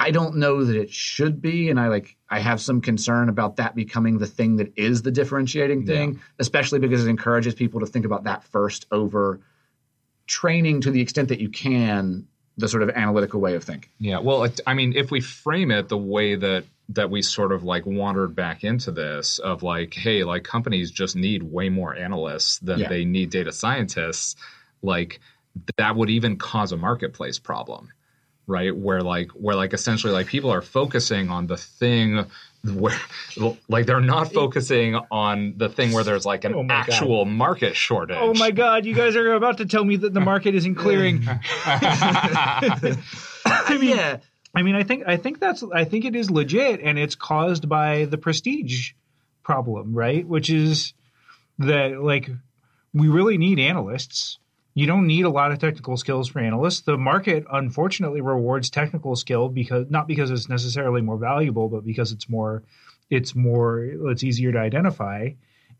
[0.00, 3.56] i don't know that it should be and i like i have some concern about
[3.56, 7.86] that becoming the thing that is the differentiating thing especially because it encourages people to
[7.86, 9.40] think about that first over
[10.26, 12.26] training to the extent that you can
[12.56, 14.18] the sort of analytical way of thinking Yeah.
[14.18, 17.62] Well, it, I mean, if we frame it the way that that we sort of
[17.62, 22.58] like wandered back into this of like, hey, like companies just need way more analysts
[22.58, 22.88] than Yeah.
[22.88, 24.36] they need data scientists,
[24.82, 25.20] like
[25.78, 27.90] that would even cause a marketplace problem,
[28.50, 28.76] right?
[28.76, 32.26] Where like where like essentially like people are focusing on the thing
[32.64, 32.98] where
[33.68, 36.90] like they're not focusing on the thing where there's like an Oh my God.
[36.90, 38.18] actual market shortage.
[38.20, 38.84] Oh my God!
[38.84, 41.26] You guys are about to tell me that the market isn't clearing.
[41.64, 42.98] I
[43.80, 44.18] mean, yeah
[44.54, 47.68] I mean, I think I think that's I think it is legit, and it's caused
[47.68, 48.92] by the prestige
[49.44, 50.26] problem, right?
[50.26, 50.92] Which is
[51.60, 52.28] that like
[52.92, 54.39] we really need analysts.
[54.74, 56.80] You don't need a lot of technical skills for analysts.
[56.80, 62.12] The market unfortunately rewards technical skill because not because it's necessarily more valuable, but because
[62.12, 62.62] it's more
[63.10, 65.30] it's more it's easier to identify.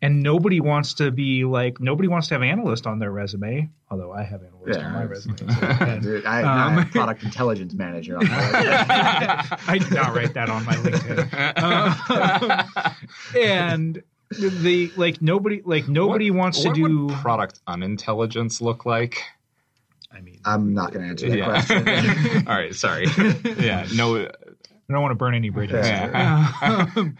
[0.03, 3.68] And nobody wants to be like nobody wants to have analyst on their resume.
[3.91, 5.36] Although I have analyst on my resume.
[5.36, 5.45] so,
[6.01, 8.26] Dude, I, Um, I have product intelligence manager on.
[8.30, 11.62] I did not write that on my LinkedIn.
[11.62, 17.06] Um, and the like nobody like nobody What- wants to do.
[17.06, 19.22] would product unintelligence look like?
[20.12, 21.44] I mean, I'm not going to answer that Yeah.
[21.64, 22.46] question.
[22.48, 23.06] All right, sorry.
[23.58, 24.16] Yeah, no.
[24.26, 25.86] I don't want to burn any bridges.
[25.86, 26.52] Yeah.
[26.96, 27.16] Um,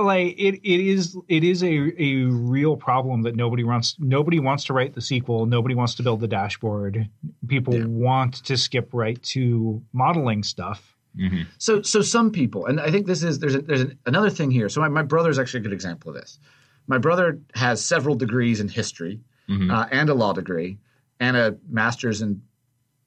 [0.00, 1.68] like it, it is it is a,
[2.02, 6.02] a real problem that nobody wants nobody wants to write the SQL nobody wants to
[6.02, 7.08] build the dashboard
[7.46, 7.84] people Yeah.
[7.84, 11.46] want to skip right to modeling stuff Mhm.
[11.58, 14.50] So, so some people, and I think this is there's a, there's an, another thing
[14.50, 14.68] here.
[14.68, 16.38] So my, my brother is actually a good example of this.
[16.86, 19.72] My brother has several degrees in history Mhm.
[19.72, 20.78] uh, and a law degree
[21.18, 22.40] and a master's in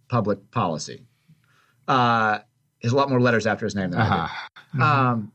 [0.09, 1.05] public policy.
[1.87, 2.39] Uh,
[2.83, 4.49] a lot more letters after his name than I Uh-huh.
[4.75, 4.81] do.
[4.81, 5.31] Um,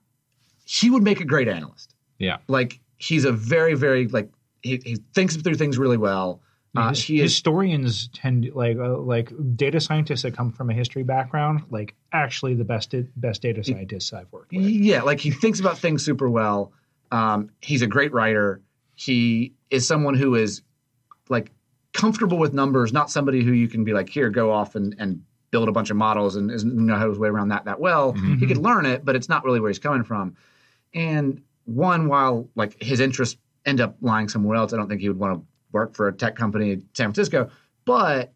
[0.67, 1.95] he would make a great analyst.
[2.19, 2.39] Yeah.
[2.49, 4.31] Like he's a very very like
[4.63, 6.43] he, he thinks through things really well.
[6.77, 10.75] Uh, His- he is historians tend like uh, like data scientists that come from a
[10.75, 14.63] history background like actually the best best data scientists I've worked with.
[14.65, 16.73] Yeah, like he thinks about things super well.
[17.11, 18.61] Um, he's a great writer.
[18.95, 20.63] He is someone who is
[21.31, 21.53] like
[21.95, 25.23] comfortable with numbers, not somebody who you can be like, here, go off and, and
[25.51, 28.13] build a bunch of models and isn't know how his way around that that well.
[28.13, 30.37] He could learn it, but it's not really where he's coming from.
[30.95, 35.09] And one, while like his interests end up lying somewhere else, I don't think he
[35.09, 37.51] would want to work for a tech company in San Francisco.
[37.85, 38.33] But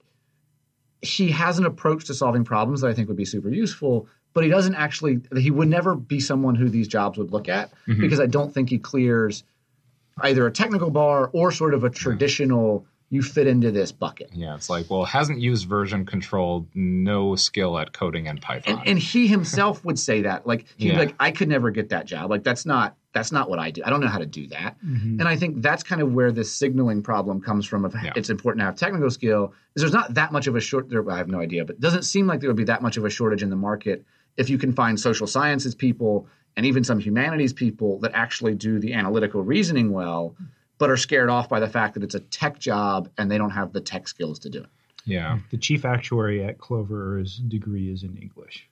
[1.01, 4.45] he has an approach to solving problems that I think would be super useful, but
[4.45, 8.01] he doesn't actually, he would never be someone who these jobs would look at mm-hmm.
[8.01, 9.45] because I don't think he clears
[10.21, 14.31] either a technical bar or sort of a traditional you fit into this bucket.
[14.33, 18.79] Yeah, it's like, well, hasn't used version control, no skill at coding in Python.
[18.79, 20.47] And, and he himself would say that.
[20.47, 20.93] Like he'd Yeah.
[20.95, 22.31] be like, I could never get that job.
[22.31, 23.83] Like that's not that's not what I do.
[23.85, 24.77] I don't know how to do that.
[24.85, 25.21] Mm-hmm.
[25.21, 27.85] And I think that's kind of where this signaling problem comes from.
[27.85, 28.13] Of Yeah.
[28.17, 29.53] it's important to have technical skill.
[29.75, 30.89] Is there's not that much of a short.
[30.89, 32.97] There, I have no idea, but it doesn't seem like there would be that much
[32.97, 34.05] of a shortage in the market
[34.39, 38.79] if you can find social sciences people and even some humanities people that actually do
[38.79, 40.35] the analytical reasoning well,
[40.79, 43.51] but are scared off by the fact that it's a tech job and they don't
[43.51, 44.71] have the tech skills to do it.
[45.05, 45.33] yeah.
[45.33, 45.47] Mm-hmm.
[45.51, 48.69] The chief actuary at Clover's degree is in English.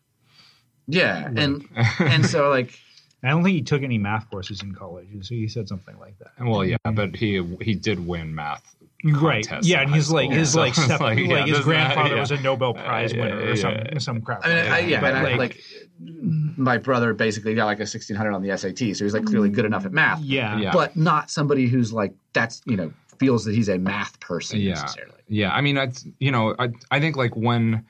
[0.86, 1.68] Yeah, and
[1.98, 2.78] and so like
[3.22, 6.18] I don't think he took any math courses in college, so he said something like
[6.18, 6.30] that.
[6.44, 8.62] Well, yeah, but he he did win math.
[9.02, 9.46] Right.
[9.46, 11.46] contests Yeah, and high his like school, his so like it's step, like, like, yeah,
[11.46, 12.20] his this- grandfather yeah.
[12.20, 13.98] was a Nobel Prize Uh, winner or some yeah.
[13.98, 14.44] some crap.
[14.44, 14.88] I mean, like I, that.
[14.88, 15.62] yeah, But, and I, like
[16.56, 19.48] my brother basically got like a sixteen hundred on the SAT, so he's like clearly
[19.48, 20.20] good enough at math.
[20.20, 20.72] yeah, Yeah.
[20.72, 24.70] but not somebody who's like that's you know feels that he's a math person Yeah.
[24.74, 25.14] necessarily.
[25.28, 27.84] Yeah, I mean, I you know, I I think like when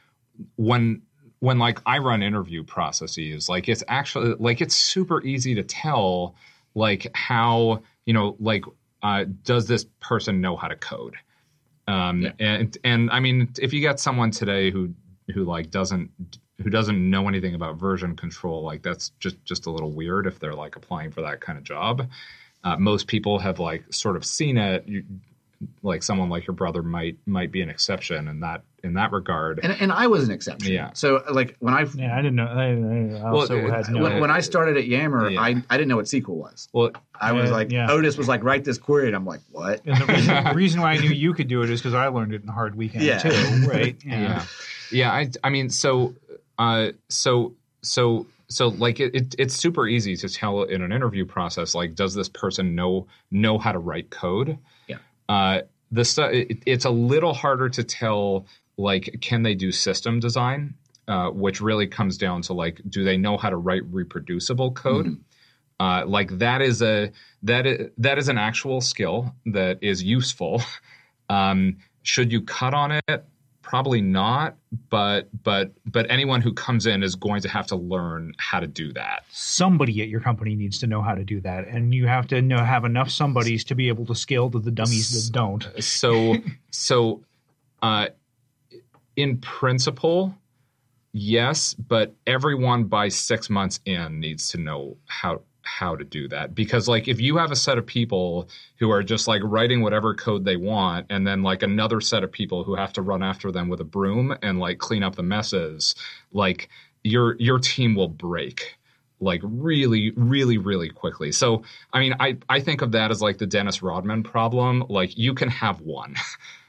[0.56, 1.02] when
[1.40, 6.34] when like I run interview processes, like it's actually like it's super easy to tell
[6.74, 8.64] like how you know like
[9.02, 11.16] uh, does this person know how to code?
[11.88, 12.32] Um, Yeah.
[12.38, 14.94] and and I mean, if you get someone today who
[15.34, 16.10] who like doesn't
[16.62, 20.38] who doesn't know anything about version control, like that's just just a little weird if
[20.38, 22.08] they're like applying for that kind of job.
[22.62, 24.86] Uh, most people have like sort of seen it.
[24.86, 25.04] You,
[25.82, 29.60] like someone like your brother might might be an exception and that in that regard.
[29.62, 30.72] And, and I was an exception.
[30.72, 30.90] Yeah.
[30.94, 32.46] So like when I Yeah, I didn't know.
[32.46, 34.02] I, I also Well, had no.
[34.02, 35.40] when, when I started at Yammer, Yeah.
[35.40, 36.68] I I didn't know what SQL was.
[36.72, 37.90] well, I was Yeah, like yeah.
[37.90, 39.82] Otis was like write this query, and I'm like what?
[39.86, 42.06] and the reason, the reason why I knew you could do it is because I
[42.08, 43.18] learned it in a Hard Weekend Yeah.
[43.18, 43.30] too,
[43.68, 43.96] right?
[44.04, 44.44] yeah,
[44.90, 45.10] yeah.
[45.12, 46.14] I I mean, so
[46.58, 51.24] uh, so so so like it, it it's super easy to tell in an interview
[51.24, 51.74] process.
[51.74, 54.58] Like, does this person know know how to write code?
[54.88, 54.96] Yeah.
[55.28, 55.60] Uh,
[55.92, 58.46] the stu- it, it's a little harder to tell.
[58.80, 60.74] Like, can they do system design?
[61.08, 65.18] Uh, which really comes down to like, do they know how to write reproducible code?
[65.80, 67.10] Uh, like that is a
[67.42, 70.62] that is, that is an actual skill that is useful.
[71.30, 73.24] Um, should you cut on it?
[73.62, 74.56] Probably not.
[74.88, 78.66] But but but anyone who comes in is going to have to learn how to
[78.66, 79.22] do that.
[79.30, 82.42] Somebody at your company needs to know how to do that, and you have to
[82.42, 85.68] know have enough somebodies to be able to scale to the dummies that don't.
[85.78, 86.34] So
[86.72, 87.22] so
[87.80, 88.08] uh,
[89.20, 90.34] in principle,
[91.12, 96.54] yes, but everyone by six months in needs to know how how to do that.
[96.54, 98.48] Because like if you have a set of people
[98.78, 102.32] who are just like writing whatever code they want and then like another set of
[102.32, 105.22] people who have to run after them with a broom and like clean up the
[105.22, 105.94] messes
[106.32, 106.68] like
[107.04, 108.78] your your team will break
[109.20, 111.30] like really really really quickly.
[111.30, 111.62] So
[111.92, 114.84] i mean i i think of that as like the dennis rodman problem.
[114.88, 116.14] Like you can have one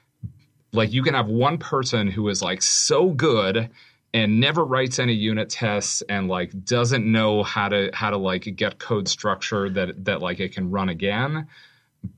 [0.73, 3.69] like you can have one person who is like so good
[4.13, 8.55] and never writes any unit tests and like doesn't know how to how to like
[8.55, 11.47] get code structure that that like it can run again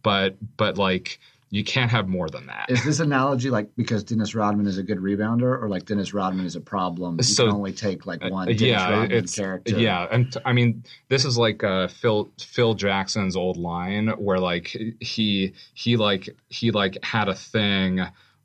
[0.02, 4.34] but but like you can't have more than that Is this analogy like because Dennis
[4.34, 7.18] Rodman is a good rebounder, or like Dennis Rodman is a problem?
[7.18, 9.78] You So- can only take like one Uh, Dennis yeah, Rodman it's character.
[9.78, 14.40] yeah, and t- I mean this is like uh, Phil Phil Jackson's old line where
[14.40, 18.02] like he he like he like had a thing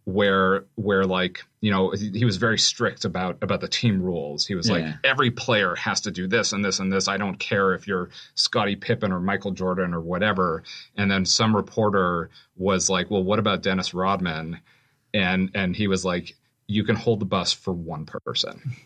[0.08, 4.46] where where like you know he, was very strict about about the team rules.
[4.46, 7.08] He was like every player has to do this and this and this.
[7.08, 10.62] I don't care if you're Scottie Pippen or Michael Jordan or whatever.
[10.96, 14.60] And then some reporter was like, well, what about Dennis Rodman?
[15.12, 16.34] And and he was like,
[16.66, 18.76] you can hold the bus for one person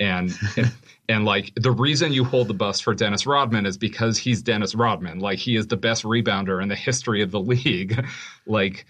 [0.00, 0.72] and, and
[1.08, 4.74] and like the reason you hold the bus for Dennis Rodman is because he's Dennis
[4.74, 5.20] Rodman.
[5.20, 8.04] Like he is the best rebounder in the history of the league.
[8.46, 8.86] like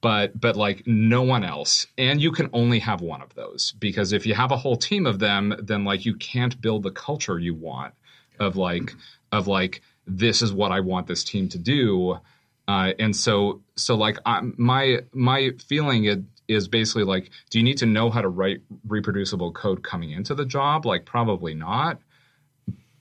[0.00, 1.86] but but like no one else.
[1.98, 5.06] And you can only have one of those because if you have a whole team
[5.06, 7.94] of them, then like you can't build the culture you want
[8.38, 8.94] of like
[9.32, 12.18] of like this is what I want this team to do.
[12.66, 17.64] Uh, and so so like I, my my feeling it is basically like do you
[17.64, 22.00] need to know how to write reproducible code coming into the job like probably not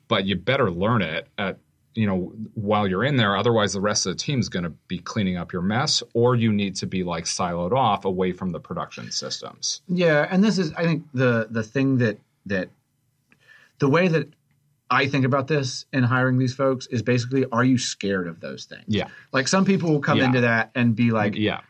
[0.08, 1.58] but you better learn it at
[1.96, 5.00] you know while you're in there otherwise the rest of the team's going to be
[5.00, 8.60] cleaning up your mess or you need to be like siloed off away from the
[8.60, 12.70] production systems Yeah, and this is I think the the thing that that
[13.80, 14.30] the way that
[14.92, 18.66] I think about this in hiring these folks is basically are you scared of those
[18.66, 18.84] things?
[18.88, 20.26] yeah Like some people will come Yeah.
[20.26, 21.62] into that and be like yeah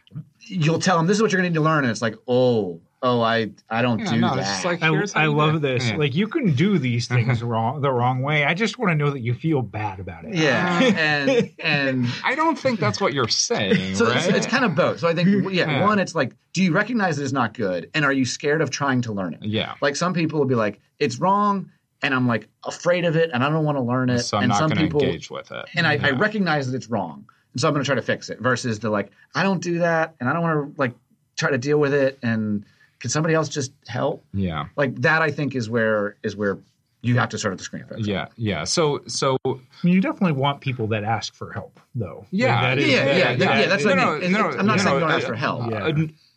[0.41, 2.15] you'll tell them this is what you're going to need to learn and it's like,
[2.27, 4.55] "Oh, oh, I I don't Yeah, do no, that.
[4.57, 5.89] it's like- I, I love do this.
[5.89, 5.97] Yeah.
[5.97, 7.27] Like you can do these mm-hmm.
[7.27, 8.43] things wrong the wrong way.
[8.45, 10.35] I just want to know that you feel bad about it.
[10.35, 14.17] yeah, uh, and and I don't think that's what you're saying, so right?
[14.17, 14.99] it's, it's kind of both.
[14.99, 15.85] So I think yeah, Yeah.
[15.85, 18.69] one, it's like, do you recognize that it's not good, and are you scared of
[18.69, 19.43] trying to learn it?
[19.43, 19.75] yeah.
[19.81, 21.71] Like some people will be like, it's wrong,
[22.01, 24.19] and I'm like afraid of it, and I don't want to learn it.
[24.19, 25.65] So I'm and not some going to people, engage with it.
[25.75, 28.29] and I, I recognize that it's wrong, and so I'm going to try to fix
[28.29, 28.39] it.
[28.39, 30.93] Versus the like, I don't do that, and I don't want to like
[31.37, 32.65] try to deal with it, and
[32.99, 34.23] can somebody else just help?
[34.33, 34.65] yeah.
[34.75, 36.57] Like that, I think is where is where
[37.01, 37.85] you have to start at the screen.
[37.85, 38.05] folks.
[38.05, 38.65] Yeah, yeah.
[38.65, 39.51] So, so I
[39.83, 42.25] mean, you definitely want people that ask for help, though.
[42.29, 42.75] Yeah.
[42.75, 44.23] that yeah, is- yeah, that- yeah, that- That's No, what I no, mean.
[44.23, 45.71] It's- no, I'm not saying no, don't ask uh, for help.
[45.71, 45.77] Yeah.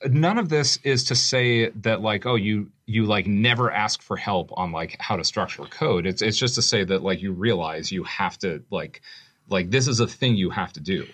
[0.05, 4.03] Uh, none of this is to say that like oh you you like never ask
[4.03, 7.23] for help on like how to structure code it's it's just to say that like
[7.23, 9.01] you realize you have to like
[9.49, 11.07] like this is a thing you have to do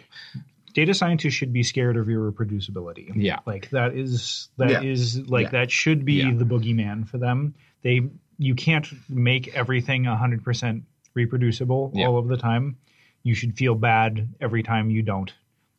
[0.79, 3.11] Data scientists should be scared of your reproducibility.
[3.17, 3.41] Yeah.
[3.47, 4.83] like that is that Yeah.
[4.83, 5.51] is like Yeah.
[5.51, 6.33] that should be Yeah.
[6.35, 7.55] the boogeyman for them.
[7.83, 8.03] They
[8.39, 12.07] you can't make everything hundred percent reproducible Yeah.
[12.07, 12.77] all of the time.
[13.25, 15.33] You should feel bad every time you don't,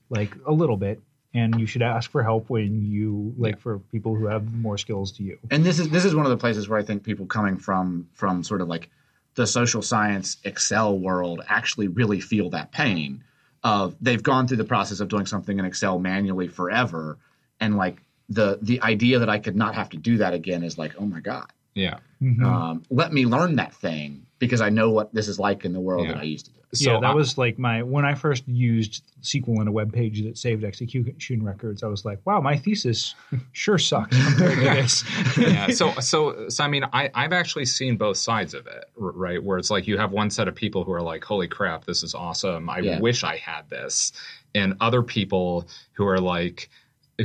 [0.10, 1.02] like a little bit,
[1.34, 5.14] and you should ask for help when you like for people who have more skills
[5.14, 5.38] to you.
[5.50, 8.08] and this is this is one of the places where I think people coming from
[8.14, 8.90] from sort of like
[9.36, 13.24] the social science Excel world actually really feel that pain
[13.64, 17.18] of they've gone through the process of doing something in Excel manually forever,
[17.60, 20.78] and like the the idea that I could not have to do that again is
[20.78, 21.98] like oh my god, yeah
[22.44, 25.80] um, let me learn that thing because I know what this is like in the
[25.80, 26.14] world Yeah.
[26.14, 26.60] that I used to do.
[26.74, 29.94] so yeah, that I- was like my when I first used SQL in a web
[29.94, 31.82] page that saved execution records.
[31.82, 33.16] I was like, wow, my thesis
[33.54, 35.04] sure sucks compared to this.
[35.38, 35.68] yeah.
[35.70, 39.42] So, so, so, I mean, I, I've actually seen both sides of it, right?
[39.42, 42.04] Where it's like you have one set of people who are like, "Holy crap, this
[42.04, 42.70] is awesome!
[42.70, 43.00] I Yeah.
[43.00, 44.12] wish I had this,"
[44.54, 46.70] and other people who are like,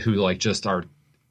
[0.05, 0.85] who like just are,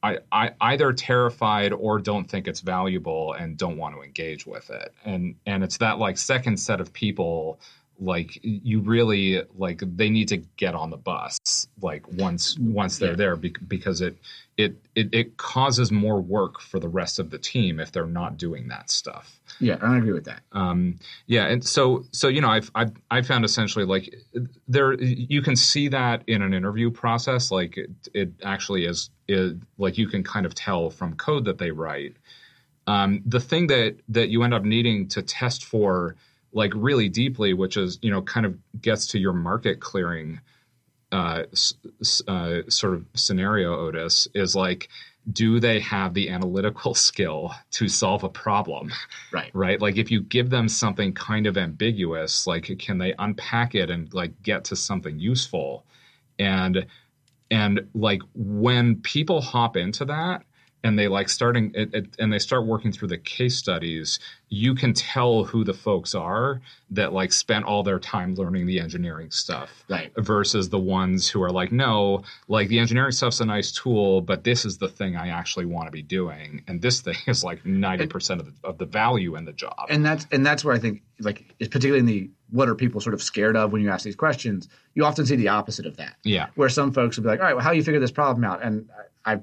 [0.04, 4.70] I, I either terrified or don't think it's valuable and don't want to engage with
[4.70, 7.60] it, and and it's that like second set of people.
[8.00, 11.38] Like you really like they need to get on the bus
[11.82, 13.16] like once once they're Yeah.
[13.16, 14.18] there bec- because it
[14.58, 18.38] it, it it causes more work for the rest of the team if they're not
[18.38, 19.40] doing that stuff.
[19.60, 20.42] Yeah, I agree with that.
[20.52, 24.14] Um, yeah, and so so you know I've I've I found essentially like
[24.68, 29.54] there you can see that in an interview process like it, it actually is is
[29.78, 32.16] like you can kind of tell from code that they write.
[32.86, 36.16] Um, the thing that that you end up needing to test for
[36.52, 40.42] like really deeply, which is you know kind of gets to your market clearing
[41.14, 41.44] uh,
[42.28, 44.90] uh, sort of scenario, Otis, is like,
[45.32, 48.92] do they have the analytical skill to solve a problem?
[49.32, 49.52] Right.
[49.54, 49.80] Right?
[49.80, 54.14] Like, if you give them something kind of ambiguous, like, can they unpack it and
[54.14, 55.86] like get to something useful?
[56.40, 56.88] And
[57.52, 60.44] and like when people hop into that
[60.84, 64.20] and they like starting it, it, and they start working through the case studies
[64.50, 66.62] you can tell who the folks are
[66.92, 70.12] that like spent all their time learning the engineering stuff Right.
[70.16, 74.44] versus the ones who are like no like the engineering stuff's a nice tool but
[74.44, 77.64] this is the thing i actually want to be doing and this thing is like
[77.64, 80.80] 90% of the, of the value in the job and that's and that's where I
[80.80, 83.90] think like it's particularly in the what are people sort of scared of when you
[83.90, 84.68] ask these questions.
[84.94, 87.46] You often see the opposite of that, yeah where some folks will be like, "All
[87.46, 88.90] right, well, how do you figure this problem out?" And
[89.26, 89.42] I, I've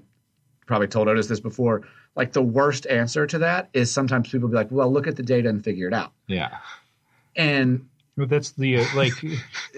[0.70, 1.82] probably told Otis this before.
[2.14, 5.22] Like the worst answer to that is sometimes people be like, "Well, look at the
[5.24, 6.58] data and figure it out." yeah
[7.36, 9.12] And But that's the uh, like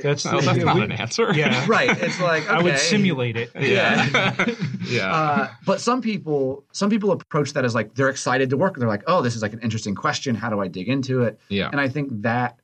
[0.03, 3.37] that's well, the, that's not we- an answer Yeah, right, it's like I would simulate
[3.37, 3.51] it.
[3.59, 4.47] yeah
[4.87, 8.77] yeah Uh, but some people, some people approach that as like they're excited to work.
[8.77, 10.35] They're like, "Oh, this is like an interesting question.
[10.35, 12.59] How do I dig into it?" yeah And I think that,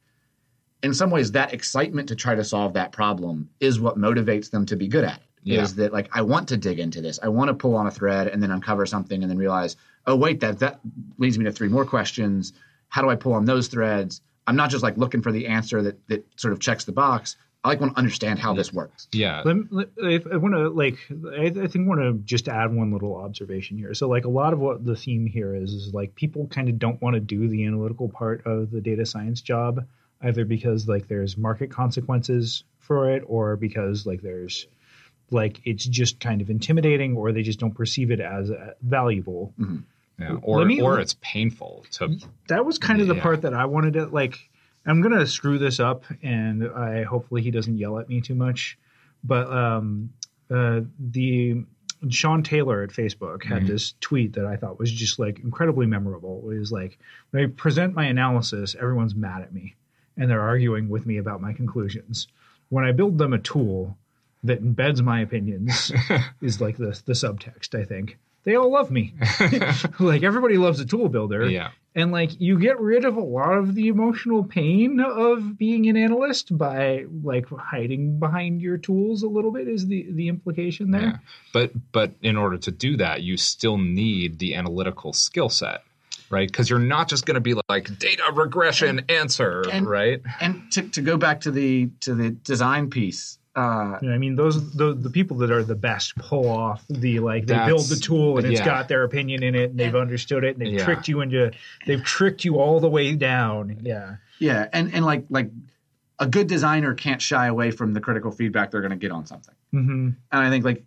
[0.82, 4.66] in some ways, that excitement to try to solve that problem is what motivates them
[4.66, 5.22] to be good at it.
[5.54, 5.62] Yeah.
[5.62, 7.18] Is that like I want to dig into this?
[7.22, 9.76] I want to pull on a thread and then uncover something and then realize,
[10.06, 10.80] oh wait, that that
[11.18, 12.52] leads me to three more questions.
[12.88, 14.20] How do I pull on those threads?
[14.46, 17.36] I'm not just like looking for the answer that that sort of checks the box.
[17.64, 19.08] I like want to understand how this works.
[19.12, 20.96] yeah Let, let- if I want to like,
[21.36, 23.92] I, I think want to just add one little observation here.
[23.94, 26.78] So, like, a lot of what the theme here is is like people kind of
[26.78, 29.84] don't want to do the analytical part of the data science job,
[30.22, 34.68] either because like there's market consequences for it, or because like there's
[35.30, 39.52] like it's just kind of intimidating, or they just don't perceive it as uh, valuable.
[40.18, 42.18] yeah or me- or it's painful to
[42.48, 43.22] that was kind of the Yeah.
[43.22, 44.38] part that I wanted to like.
[44.86, 48.78] I'm gonna screw this up, and I hopefully he doesn't yell at me too much.
[49.22, 50.10] But um,
[50.50, 51.62] uh, the
[52.08, 56.48] Sean Taylor at Facebook had this tweet that I thought was just like incredibly memorable.
[56.50, 56.98] It was like
[57.30, 59.74] when I present my analysis, everyone's mad at me,
[60.16, 62.28] and they're arguing with me about my conclusions.
[62.70, 63.98] When I build them a tool
[64.44, 65.92] that embeds my opinions,
[66.42, 67.78] is like the the subtext.
[67.78, 69.14] I think they all love me.
[70.00, 71.48] like everybody loves a tool builder.
[71.48, 71.70] Yeah.
[71.94, 75.96] And like you get rid of a lot of the emotional pain of being an
[75.96, 81.02] analyst by like hiding behind your tools a little bit is the the implication there.
[81.02, 81.16] Yeah.
[81.52, 85.82] But but in order to do that, you still need the analytical skill set,
[86.30, 86.46] right?
[86.48, 90.22] Because you're not just going to be like data regression answer, and- right?
[90.40, 94.18] And to, to go back to the to the design piece, uh, You know, I
[94.18, 97.86] mean, those the, the people that are the best pull off the like they build
[97.88, 98.64] the tool and it's yeah.
[98.64, 100.84] got their opinion in it and they've understood it and they've Yeah.
[100.84, 101.50] tricked you into
[101.86, 103.80] they've tricked you all the way down.
[103.82, 104.16] Yeah.
[104.38, 105.50] yeah, and and like like
[106.20, 109.24] a good designer can't shy away from the critical feedback they're going to get on
[109.26, 109.54] something.
[109.72, 110.84] hmm And I think like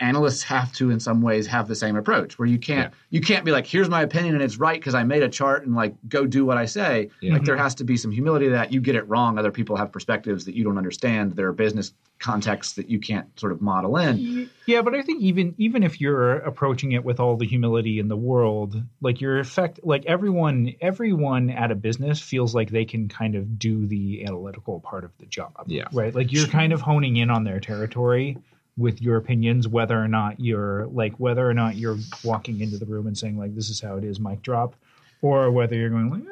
[0.00, 3.44] analysts have to in some ways have the same approach where you can't you can't
[3.44, 5.94] be like here's my opinion and it's right because I made a chart and like
[6.08, 7.10] go do what I say.
[7.20, 7.34] Yeah.
[7.34, 7.62] Like there mm-hmm.
[7.62, 9.38] has to be some humility to that you get it wrong.
[9.38, 11.32] Other people have perspectives that you don't understand.
[11.32, 14.48] There are business contexts that you can't sort of model in.
[14.66, 18.08] Yeah, but I think even even if you're approaching it with all the humility in
[18.08, 23.08] the world, like your effect, like everyone everyone at a business feels like they can
[23.08, 25.52] kind of do the analytical part of the job.
[25.66, 25.84] Yeah.
[25.92, 26.14] Right.
[26.14, 28.38] Like you're kind of honing in on their territory
[28.76, 32.86] with your opinions, whether or not you're like whether or not you're walking into the
[32.86, 34.74] room and saying like this is how it is, mic drop,
[35.20, 36.22] or whether you're going like.
[36.22, 36.28] "Eh,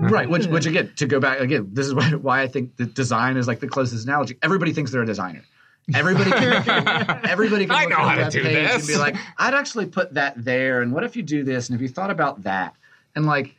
[0.00, 2.84] Right, which which again to go back again, this is why, why I think the
[2.86, 4.36] design is like the closest analogy.
[4.42, 5.44] Everybody thinks they're a designer.
[5.94, 8.88] Everybody can everybody can I know at how to do page and this.
[8.88, 11.82] be like, I'd actually put that there, and what if you do this, and if
[11.82, 12.74] you thought about that,
[13.14, 13.54] and like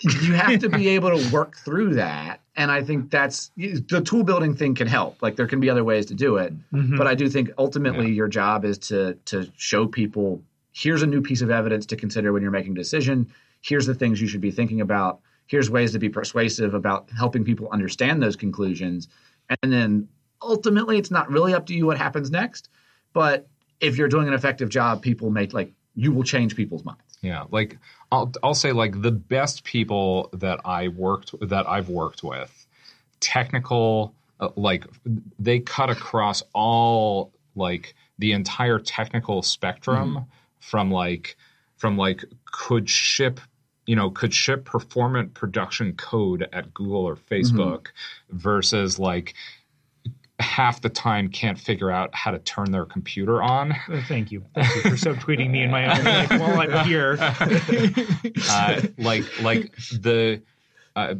[0.00, 2.40] you have to be able to work through that.
[2.56, 5.20] And I think that's the tool building thing can help.
[5.22, 6.96] Like there can be other ways to do it, Mhm.
[6.96, 10.42] but I do think ultimately your job is to to show people
[10.72, 13.26] here's a new piece of evidence to consider when you're making a decision.
[13.60, 15.20] Here's the things you should be thinking about.
[15.46, 19.08] Here's ways to be persuasive about helping people understand those conclusions.
[19.62, 20.08] And then
[20.42, 22.68] ultimately, it's not really up to you what happens next.
[23.12, 23.46] But
[23.80, 27.03] if you're doing an effective job, people make like you will change people's minds.
[27.24, 27.78] Yeah, like
[28.12, 32.66] I'll I'll say like the best people that I worked that I've worked with,
[33.20, 34.84] technical uh, like
[35.38, 40.26] they cut across all like the entire technical spectrum
[40.60, 41.36] from like
[41.78, 43.40] from like could ship
[43.86, 47.86] you know could ship performant production code at Google or Facebook
[48.28, 49.32] versus like
[50.40, 53.74] half the time can't figure out how to turn their computer on.
[53.94, 54.42] Uh, Thank you.
[54.54, 57.18] Thank you for subtweeting me in my own life while I'm here.
[58.50, 60.42] uh, like like the
[60.96, 61.14] uh,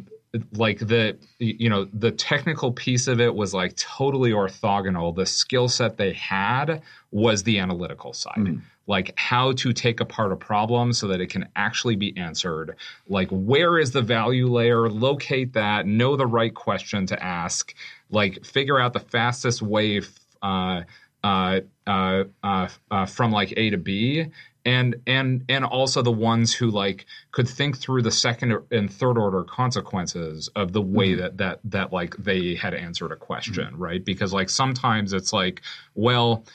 [0.53, 5.15] like the you know the technical piece of it was like totally orthogonal.
[5.15, 8.61] The skill set they had was the analytical side.
[8.87, 12.75] Like how to take apart a problem so that it can actually be answered.
[13.07, 14.89] Like where is the value layer?
[14.89, 15.85] Locate that.
[15.87, 17.73] Know the right question to ask
[18.09, 20.01] like figure out the fastest way
[20.41, 20.81] uh,
[21.23, 24.27] uh, uh, uh, uh, from like A to B,
[24.63, 29.17] and and and also the ones who like could think through the second and third
[29.17, 34.03] order consequences of the way that that that like they had answered a question, right?
[34.05, 35.61] Because like sometimes it's like,
[35.95, 36.45] well,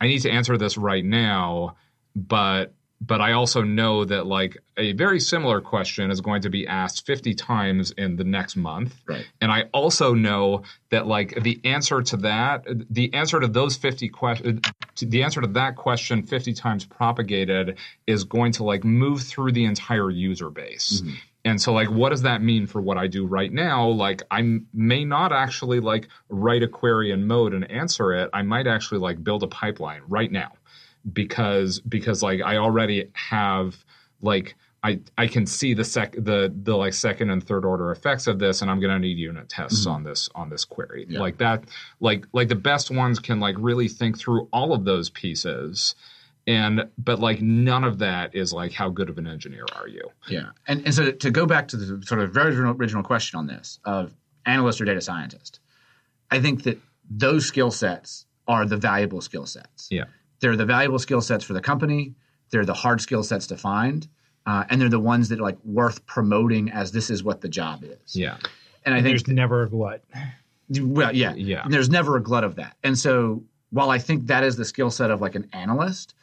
[0.00, 1.76] I need to answer this right now,
[2.16, 6.66] but but I also know that like a very similar question is going to be
[6.66, 8.94] asked 50 times in the next month.
[9.06, 9.26] Right.
[9.40, 14.10] And I also know that like the answer to that, the answer to those 50
[14.10, 14.60] questions,
[14.98, 19.64] the answer to that question 50 times propagated is going to like move through the
[19.64, 21.00] entire user base.
[21.00, 21.14] Mm-hmm.
[21.42, 23.88] And so, like, what does that mean for what I do right now?
[23.88, 28.28] Like, I may not actually like write a query in mode and answer it.
[28.34, 30.52] I might actually like build a pipeline right now
[31.12, 33.84] because because like I already have
[34.20, 38.26] like I I can see the sec the the like second and third order effects
[38.26, 39.90] of this, and I'm gonna need unit tests mm-hmm.
[39.90, 41.20] on this on this query Yeah.
[41.20, 41.64] like that.
[42.00, 45.94] Like like the best ones can like really think through all of those pieces.
[46.46, 50.10] And but like none of that is like how good of an engineer are you?
[50.28, 53.46] Yeah, and and so to go back to the sort of very original question on
[53.46, 54.14] this of
[54.46, 55.60] analyst or data scientist,
[56.30, 56.78] I think that
[57.10, 59.88] those skill sets are the valuable skill sets.
[59.90, 60.04] Yeah.
[60.40, 62.14] They're the valuable skill sets for the company.
[62.50, 64.08] They're the hard skill sets to find,
[64.46, 67.48] uh, and they're the ones that are like worth promoting as this is what the
[67.48, 68.16] job is.
[68.16, 68.38] Yeah.
[68.84, 70.02] and I think There's never a glut.
[70.80, 71.64] well, yeah, Yeah.
[71.68, 74.90] There's never a glut of that, and so while I think that is the skill
[74.90, 76.14] set of like an analyst,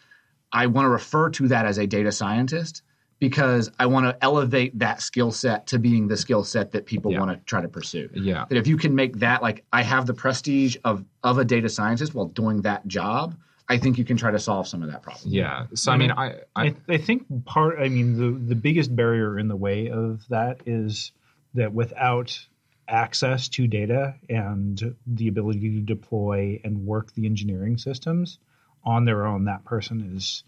[0.51, 2.81] I want to refer to that as a data scientist
[3.19, 7.11] because I want to elevate that skill set to being the skill set that people
[7.11, 7.19] Yeah.
[7.19, 8.09] want to try to pursue.
[8.13, 8.45] Yeah.
[8.49, 11.69] That if you can make that like I have the prestige of of a data
[11.69, 13.35] scientist while doing that job,
[13.69, 15.31] I think you can try to solve some of that problem.
[15.31, 15.67] Yeah.
[15.73, 17.79] So I mean I, I I, I think part.
[17.79, 21.11] I mean, the the biggest barrier in the way of that is
[21.53, 22.39] that without
[22.87, 28.39] access to data and the ability to deploy and work the engineering systems
[28.83, 30.43] on their own, that person is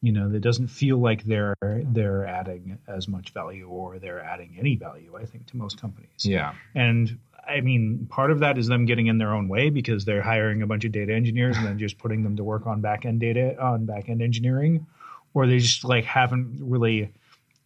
[0.00, 4.56] you know, it doesn't feel like they're they're adding as much value or they're adding
[4.58, 5.16] any value.
[5.16, 6.24] I think to most companies.
[6.24, 6.54] Yeah.
[6.74, 7.18] And
[7.48, 10.62] I mean, part of that is them getting in their own way because they're hiring
[10.62, 13.20] a bunch of data engineers and then just putting them to work on back end
[13.20, 14.86] data on back end engineering,
[15.34, 17.10] or they just like haven't really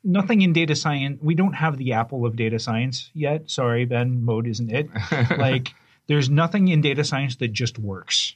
[0.04, 1.20] nothing in data science.
[1.22, 3.50] We don't have the apple of data science yet.
[3.50, 4.88] Sorry, Ben, mode isn't it?
[5.38, 5.74] like,
[6.06, 8.34] there's nothing in data science that just works,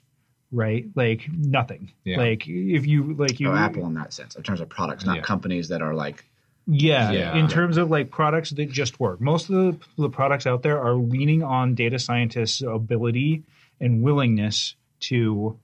[0.53, 0.87] right?
[0.95, 1.93] Like nothing.
[2.05, 2.19] Yeah.
[2.19, 5.17] Like if you like you Oh, Apple in that sense, in terms of products, not
[5.17, 5.23] Yeah.
[5.23, 6.25] companies that are like
[6.67, 7.37] Yeah, Yeah.
[7.37, 9.21] in terms of like products that just work.
[9.21, 13.45] Most of the, the products out there are leaning on data scientists' ability
[13.81, 15.59] and willingness to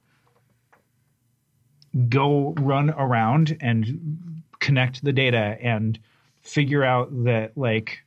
[2.09, 5.99] go run around and connect the data and
[6.41, 8.03] figure out that like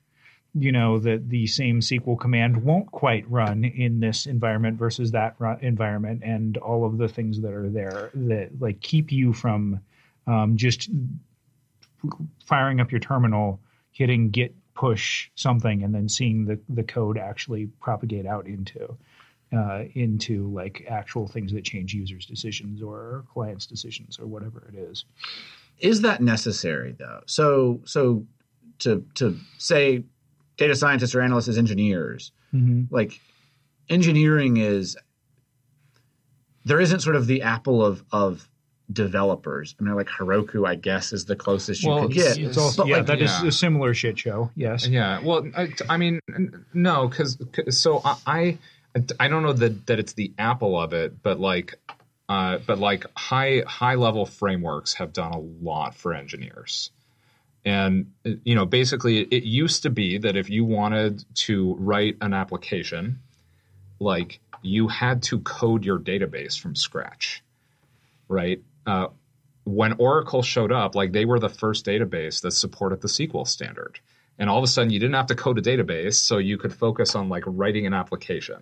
[0.57, 5.35] you know that the same SQL command won't quite run in this environment versus that
[5.61, 9.81] environment and all of the things that are there that like keep you from
[10.27, 10.89] um, just
[12.45, 13.59] firing up your terminal,
[13.91, 18.97] hitting git push something, and then seeing the, the code actually propagate out into
[19.55, 24.77] uh, into like actual things that change users' decisions or clients' decisions or whatever it
[24.77, 25.05] is.
[25.79, 28.25] is that necessary though so so
[28.79, 30.03] to to say
[30.57, 32.31] data scientists or analysts as engineers
[32.89, 33.19] like
[33.89, 34.95] engineering is
[36.63, 38.49] there isn't sort of the apple of of
[38.91, 42.57] developers i mean like heroku i guess is the closest you Well, could get It's
[42.57, 43.47] also yeah, like, that is yeah.
[43.47, 44.51] a similar shit show.
[44.55, 44.87] Yes.
[44.87, 45.19] Yeah.
[45.23, 46.19] Well, I, I mean,
[46.73, 47.37] no, because
[47.69, 48.57] so I, I
[49.19, 51.75] I don't know that that it's the apple of it, but like,
[52.29, 56.91] uh, but like high high level frameworks have done a lot for engineers.
[57.65, 62.33] And you know, basically, it used to be that if you wanted to write an
[62.33, 63.19] application,
[63.99, 67.43] like you had to code your database from scratch,
[68.27, 68.61] right?
[68.85, 69.07] Uh,
[69.63, 73.99] when Oracle showed up, like they were the first database that supported the SQL standard.
[74.37, 76.73] And all of a sudden, you didn't have to code a database, so you could
[76.73, 78.57] focus on like writing an application.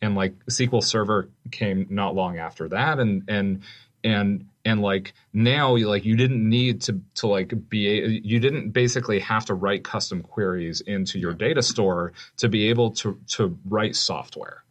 [0.00, 3.62] And like SQL Server came not long after that, and and
[4.04, 8.70] and and like now, you like you didn't need to to like be you didn't
[8.70, 13.58] basically have to write custom queries into your data store to be able to to
[13.66, 14.62] write software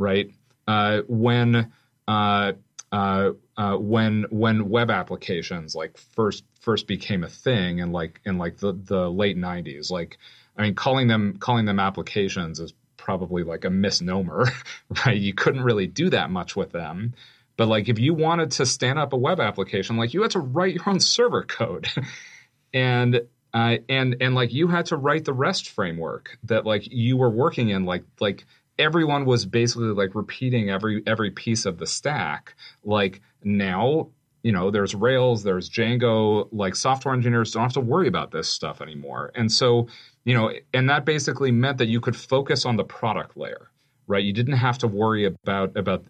[0.00, 0.30] right?
[0.66, 1.72] Uh, when
[2.08, 2.52] uh,
[2.92, 8.38] uh, uh, when when web applications like first first became a thing in like in
[8.38, 10.18] like the, the late '90s, like
[10.56, 14.46] I mean, calling them calling them applications is probably like a misnomer,
[15.06, 15.16] right?
[15.16, 17.14] You couldn't really do that much with them.
[17.56, 20.40] But like if you wanted to stand up a web application, like you had to
[20.40, 21.88] write your own server code.
[22.74, 23.22] and
[23.52, 27.30] uh, and and like you had to write the REST framework that like you were
[27.30, 28.46] working in, like like
[28.80, 32.54] everyone was basically like repeating every every piece of the stack.
[32.82, 34.08] Like now,
[34.42, 36.48] you know, there's Rails, there's Django.
[36.50, 39.86] Like software engineers don't have to worry about this stuff anymore, and so
[40.24, 43.70] you know, and that basically meant that you could focus on the product layer,
[44.06, 44.24] right?
[44.24, 46.04] You didn't have to worry about about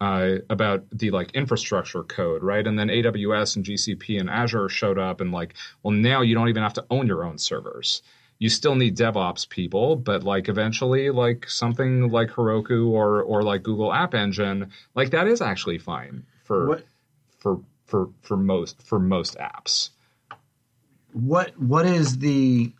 [0.00, 2.66] uh, about the like infrastructure code, right?
[2.66, 6.48] And then AWS and GCP and Azure showed up, and like, well, now you don't
[6.48, 8.02] even have to own your own servers.
[8.40, 13.62] You still need DevOps people, but like eventually, like something like Heroku or or like
[13.62, 16.86] Google App Engine, like that is actually fine for What-
[17.38, 19.90] for for for most for most apps.
[21.12, 22.72] what what is the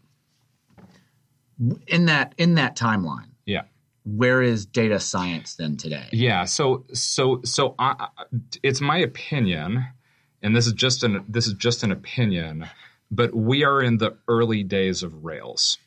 [1.88, 3.62] in that in that timeline Yeah.
[4.04, 6.44] where is data science then today Yeah.
[6.46, 8.08] So so so I,
[8.62, 9.84] it's my opinion,
[10.42, 12.66] and this is just an this is just an opinion,
[13.10, 15.78] but we are in the early days of Rails.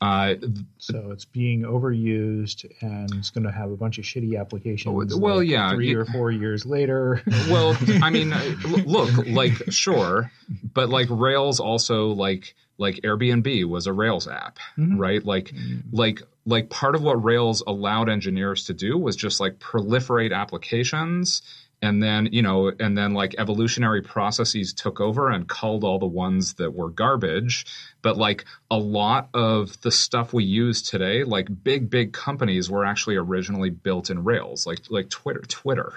[0.00, 0.34] Uh,
[0.78, 5.14] So it's being overused, and it's going to have a bunch of shitty applications.
[5.14, 7.22] Well, like, yeah, three or four years later.
[7.48, 8.30] well, I mean,
[8.84, 10.32] look, like sure,
[10.74, 15.24] but like Rails also like like Airbnb was a Rails app, right?
[15.24, 15.52] Like
[15.92, 21.42] like like part of what Rails allowed engineers to do was just like proliferate applications
[21.82, 26.06] and then you know and then like evolutionary processes took over and culled all the
[26.06, 27.66] ones that were garbage.
[28.00, 32.84] But like a lot of the stuff we use today like big big companies were
[32.84, 35.92] actually originally built in rails like like twitter twitter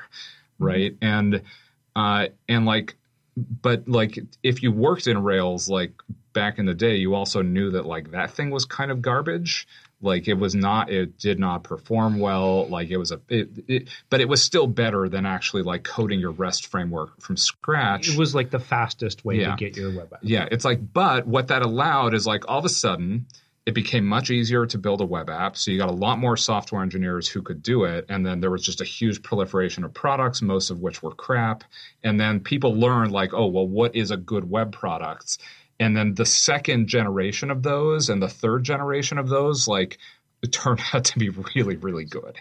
[0.59, 0.95] right?
[1.01, 1.41] And
[1.95, 2.95] uh and like
[3.37, 5.91] but like if you worked in rails like
[6.33, 9.67] back in the day you also knew that like that thing was kind of garbage
[10.01, 13.89] like it was not it did not perform well like it was a it, it,
[14.09, 18.17] but it was still better than actually like coding your rest framework from scratch it
[18.17, 19.51] was like the fastest way Yeah.
[19.51, 20.19] to get your web app.
[20.21, 23.27] yeah, it's like, but what that allowed is like all of a sudden,
[23.65, 25.57] it became much easier to build a web app.
[25.57, 28.05] So you got a lot more software engineers who could do it.
[28.09, 31.63] And then there was just a huge proliferation of products, most of which were crap.
[32.03, 35.39] And then people learned, like, oh, well, what is a good web product?
[35.79, 39.97] And then the second generation of those and the third generation of those, like,
[40.41, 42.37] it turned out to be really, really good.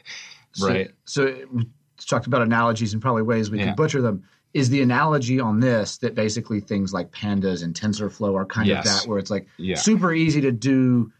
[0.61, 0.91] Right.
[1.05, 1.69] So, so we
[2.07, 3.67] talked about analogies and probably ways we Yeah.
[3.67, 4.25] can butcher them.
[4.53, 8.87] Is the analogy on this that basically things like pandas and TensorFlow are kind Yes.
[8.87, 9.75] of that, where it's like Yeah.
[9.75, 11.11] super easy to do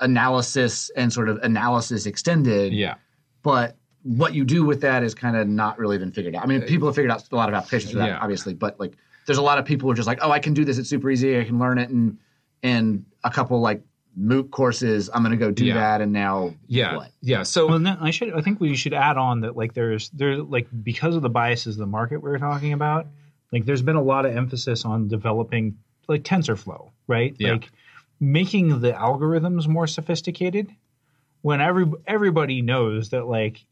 [0.00, 2.94] analysis and sort of analysis extended, Yeah.
[3.42, 6.44] but what you do with that is kind of not really been figured out.
[6.44, 8.18] I mean, uh, people have figured out a lot of applications for that, Yeah.
[8.18, 8.96] obviously, but like
[9.26, 10.78] there's a lot of people who are just like, oh, I can do this.
[10.78, 11.38] It's super easy.
[11.38, 12.18] I can learn it And,
[12.62, 13.82] in a couple like
[14.18, 15.10] MOOC courses.
[15.12, 15.74] I'm going to go do Yeah.
[15.74, 16.96] that, and now Yeah.
[16.96, 17.10] what?
[17.20, 17.42] Yeah.
[17.42, 18.32] So, Well, then I should.
[18.32, 21.74] I think we should add on that like there's there like because of the biases
[21.76, 23.08] of the market we are talking about.
[23.52, 25.76] Like there's been a lot of emphasis on developing
[26.08, 27.36] like TensorFlow, right?
[27.38, 27.52] Yeah.
[27.52, 27.70] Like
[28.18, 30.70] making the algorithms more sophisticated.
[31.42, 33.64] When every everybody knows that like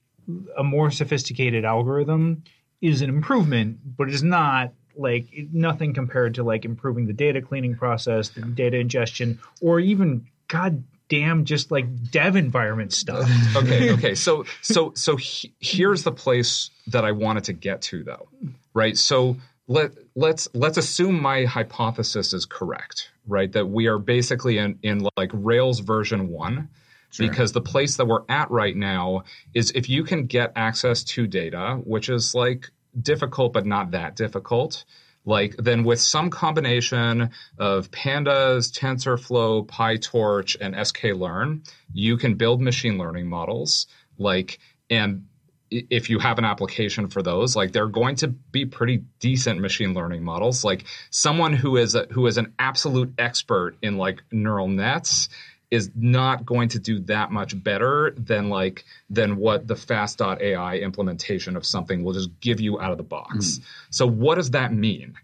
[0.58, 2.44] a more sophisticated algorithm
[2.82, 7.76] is an improvement, but it's not like nothing compared to like improving the data cleaning
[7.76, 13.28] process, the data ingestion, or even god damn just like dev environment stuff.
[13.56, 14.14] okay okay.
[14.14, 18.28] So so so he, here's the place that i wanted to get to though
[18.74, 18.98] right?
[18.98, 19.36] So
[19.66, 23.50] let let's let's assume my hypothesis is correct right?
[23.52, 26.68] That we are basically in in like rails version 1
[27.16, 29.22] because the place that we're at right now
[29.54, 32.70] is if you can get access to data which is like
[33.00, 34.84] difficult but not that difficult.
[35.24, 42.98] Like then with some combination of pandas tensorflow pytorch and sklearn you can build machine
[42.98, 43.86] learning models.
[44.18, 44.58] Like
[44.90, 45.26] and
[45.70, 49.94] if you have an application for those like they're going to be pretty decent machine
[49.94, 50.62] learning models.
[50.64, 55.28] Like someone who is a, who is an absolute expert in like neural nets
[55.74, 61.56] is not going to do that much better than like than what the fast.ai implementation
[61.56, 63.56] of something will just give you out of the box.
[63.58, 63.62] Hmm.
[63.90, 65.14] So what does that mean?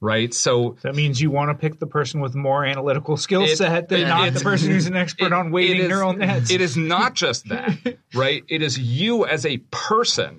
[0.00, 0.32] Right?
[0.32, 4.02] So That means you want to pick the person with more analytical skill set than
[4.02, 6.50] it- not the person who's an expert it- on weighting is- neural nets.
[6.52, 7.76] It is not just that,
[8.14, 8.44] right?
[8.48, 10.38] It is you as a person.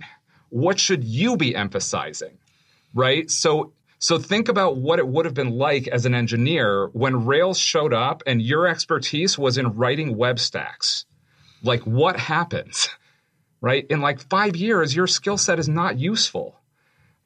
[0.50, 2.38] What should you be emphasizing,
[2.94, 3.30] right?
[3.30, 7.60] So, so think about what it would have been like as an engineer when Rails
[7.60, 11.06] showed up and your expertise was in writing web stacks.
[11.62, 12.90] Like, what happens,
[13.62, 13.86] right?
[13.90, 16.60] In like five years, your skill set is not useful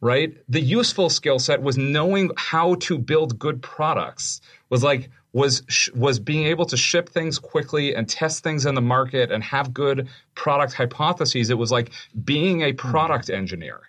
[0.03, 0.35] right?
[0.49, 4.41] The useful skill set was knowing how to build good products.
[4.69, 8.75] Was like was sh- was being able to ship things quickly and test things in
[8.75, 11.49] the market and have good product hypotheses.
[11.49, 12.77] It was like being a hmm.
[12.77, 13.79] product engineer.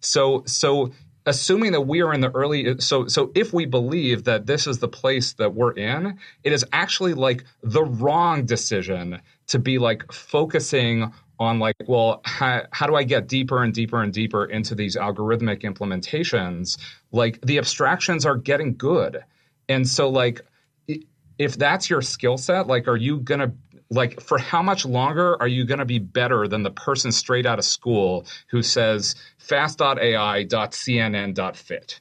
[0.00, 0.92] So so
[1.28, 4.78] assuming that we are in the early so so if we believe that this is
[4.78, 10.10] the place that we're in, it is actually like the wrong decision to be like
[10.10, 14.74] focusing on like well how, how do i get deeper and deeper and deeper into
[14.74, 16.78] these algorithmic implementations?
[17.12, 19.22] Like the abstractions are getting good.
[19.68, 20.40] And so like
[21.38, 23.52] if that's your skill set like are you gonna
[23.90, 27.46] like for how much longer are you going to be better than the person straight
[27.46, 29.14] out of school who says
[30.78, 32.00] fast.ai.cnn.fit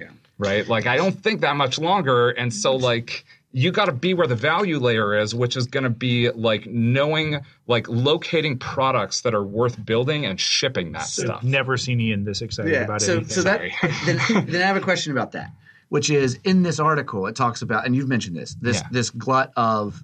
[0.00, 0.08] Yeah.
[0.38, 4.14] right like i don't think that much longer and so like you got to be
[4.14, 9.20] where the value layer is which is going to be like knowing like locating products
[9.22, 12.84] that are worth building and shipping that stuff I've never seen Ian this excited Yeah.
[12.84, 13.28] about So, anything.
[13.34, 13.60] so that
[14.06, 15.50] then, then I have a question about that,
[15.90, 18.88] which is in this article it talks about, and you've mentioned this this Yeah.
[18.90, 20.02] this glut of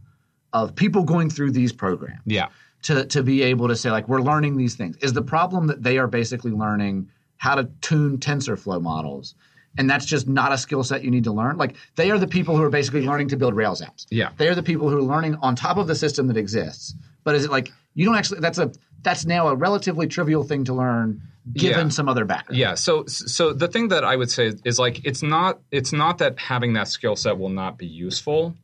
[0.53, 2.49] of people going through these programs yeah
[2.83, 4.97] to to be able to say like we're learning these things.
[4.99, 9.35] Is the problem that they are basically learning how to tune TensorFlow models?
[9.77, 11.57] And that's just not a skill set you need to learn.
[11.57, 14.07] Like they are the people who are basically learning to build Rails apps.
[14.11, 14.31] Yeah.
[14.37, 16.95] They are the people who are learning on top of the system that exists.
[17.25, 18.71] But is it like you don't actually that's a
[19.03, 21.21] that's now a relatively trivial thing to learn
[21.53, 21.89] given Yeah.
[21.91, 22.59] some other background.
[22.59, 22.75] Yeah.
[22.75, 26.39] So so the thing that I would say is like it's not it's not that
[26.39, 28.55] having that skill set will not be useful.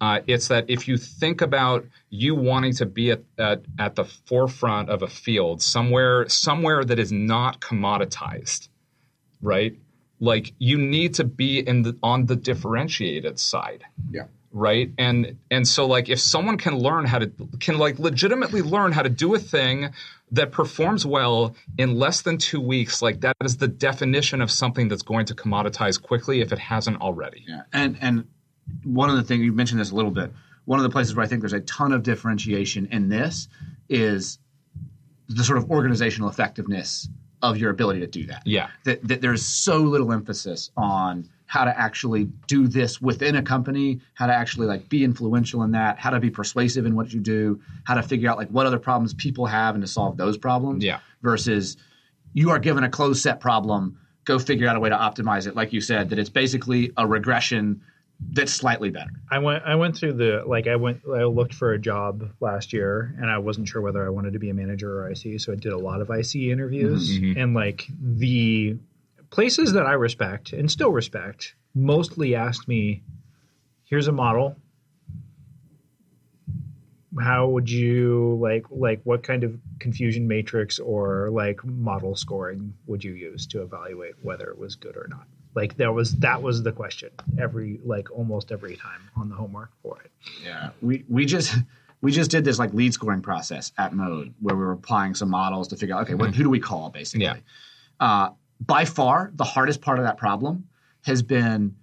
[0.00, 4.04] Uh, it's that if you think about you wanting to be at, at at the
[4.04, 8.68] forefront of a field somewhere somewhere that is not commoditized,
[9.40, 9.74] right?
[10.20, 14.24] Like you need to be in the on the differentiated side Yeah.
[14.50, 18.92] right and and so like if someone can learn how to can like legitimately learn
[18.92, 19.90] how to do a thing
[20.32, 24.88] that performs well in less than two weeks like that is the definition of something
[24.88, 28.24] that's going to commoditize quickly if it hasn't already Yeah, and and
[28.84, 30.32] one of the things you mentioned this a little bit.
[30.64, 33.48] One of the places where I think there's a ton of differentiation in this
[33.88, 34.38] is
[35.28, 37.08] the sort of organizational effectiveness
[37.42, 38.42] of your ability to do that.
[38.44, 43.42] yeah That, that there's so little emphasis on how to actually do this within a
[43.42, 47.12] company, how to actually like be influential in that, how to be persuasive in what
[47.12, 50.16] you do, how to figure out like what other problems people have and to solve
[50.16, 50.82] those problems.
[50.82, 50.98] Yeah.
[51.22, 51.76] Versus
[52.34, 55.54] you are given a closed set problem, go figure out a way to optimize it.
[55.54, 57.80] Like you said, that it's basically a regression
[58.20, 59.10] that's slightly better.
[59.30, 62.72] I went I went through the like I went I looked for a job last
[62.72, 65.52] year and I wasn't sure whether I wanted to be a manager or IC, so
[65.52, 67.40] I did a lot of IC interviews mm-hmm, mm-hmm.
[67.40, 68.76] and like the
[69.30, 73.02] places that I respect and still respect mostly asked me,
[73.84, 74.56] here's a model.
[77.18, 83.04] How would you like like what kind of confusion matrix or like model scoring would
[83.04, 85.26] you use to evaluate whether it was good or not?
[85.56, 89.70] Like there was that was the question every like almost every time on the homework
[89.82, 90.10] for it.
[90.44, 91.56] Yeah, we we just
[92.02, 95.30] we just did this like lead scoring process at Mode where we were applying some
[95.30, 97.24] models to figure out okay, what, who do we call basically.
[97.24, 97.36] Yeah.
[97.98, 98.28] Uh,
[98.64, 100.68] by far, the hardest part of that problem
[101.04, 101.74] has been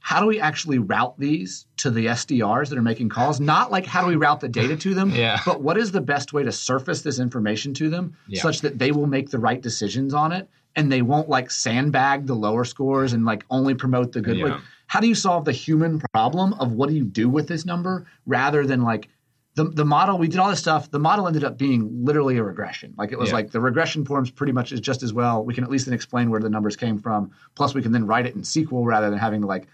[0.00, 3.40] how do we actually route these to the SDRs that are making calls?
[3.40, 5.40] Not like how do we route the data to them, Yeah.
[5.46, 8.42] but what is the best way to surface this information to them Yeah.
[8.42, 12.26] such that they will make the right decisions on it and they won't like sandbag
[12.26, 14.36] the lower scores and like only promote the good.
[14.38, 14.44] Yeah.
[14.46, 17.64] Like, how do you solve the human problem of what do you do with this
[17.64, 19.08] number rather than like
[19.54, 22.42] the, the model we did all this stuff the model ended up being literally a
[22.42, 23.34] regression like it was Yeah.
[23.36, 25.94] like the regression forms pretty much is just as well we can at least then
[25.94, 29.10] explain where the numbers came from plus we can then write it in sql rather
[29.10, 29.66] than having to like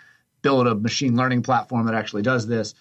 [0.43, 2.75] build a machine learning platform that actually does this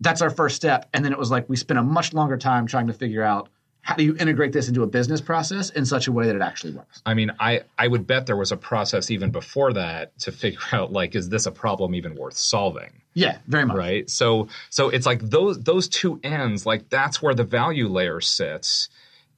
[0.00, 2.66] that's our first step and then it was like we spent a much longer time
[2.66, 3.48] trying to figure out
[3.82, 6.42] how do you integrate this into a business process in such a way that it
[6.42, 10.18] actually works I mean, I, I would bet there was a process even before that
[10.20, 13.02] to figure out like, is this a problem even worth solving?
[13.14, 14.08] yeah very much Right.
[14.08, 18.88] So so it's like those those two ends, like that's where the value layer sits.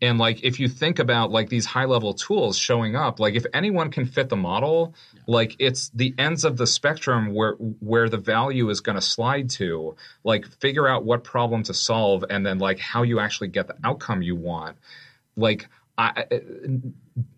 [0.02, 3.44] And like if you think about like these high level tools showing up, like if
[3.52, 4.94] anyone can fit the model,
[5.26, 9.50] like it's the ends of the spectrum where where the value is going to slide
[9.50, 9.96] to.
[10.24, 13.76] Like figure out what problem to solve, and then like how you actually get the
[13.84, 14.78] outcome you want.
[15.36, 15.68] Like
[15.98, 16.40] I, I-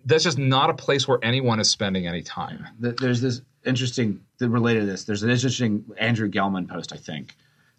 [0.05, 2.69] that's just not a place where anyone is spending any time.
[2.79, 5.05] there's this interesting related to this.
[5.05, 7.35] There's an interesting Andrew Gelman post, I think,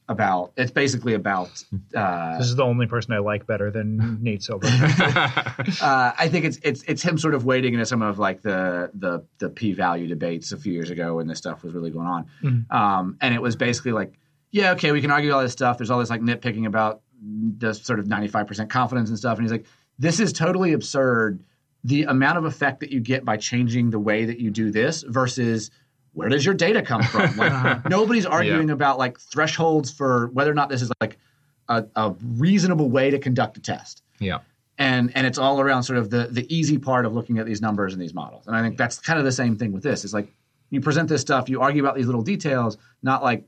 [0.09, 1.63] about it's basically about.
[1.95, 4.67] Uh, This is the only person I like better than Nate Silver.
[4.67, 8.91] uh, I think it's it's it's him sort of wading into some of like the
[8.93, 12.07] the the p value debates a few years ago when this stuff was really going
[12.07, 14.13] on, um, and it was basically like,
[14.51, 15.77] yeah, okay, we can argue all this stuff.
[15.77, 17.01] There's all this like nitpicking about
[17.57, 19.65] the sort of 95% confidence and stuff, and he's like,
[19.99, 21.43] this is totally absurd.
[21.85, 25.03] The amount of effect that you get by changing the way that you do this
[25.03, 25.69] versus
[26.14, 27.35] where does your data come from?
[27.38, 27.80] Like uh-huh.
[27.90, 31.18] nobody's arguing about like thresholds for whether or not this is like
[31.69, 34.40] a, a reasonable way to conduct a test yeah.
[34.77, 37.61] and and it's all around sort of the the easy part of looking at these
[37.61, 38.48] numbers and these models.
[38.48, 40.03] And I think that's kind of the same thing with this.
[40.03, 40.31] It's like
[40.69, 43.45] you present this stuff, you argue about these little details, not like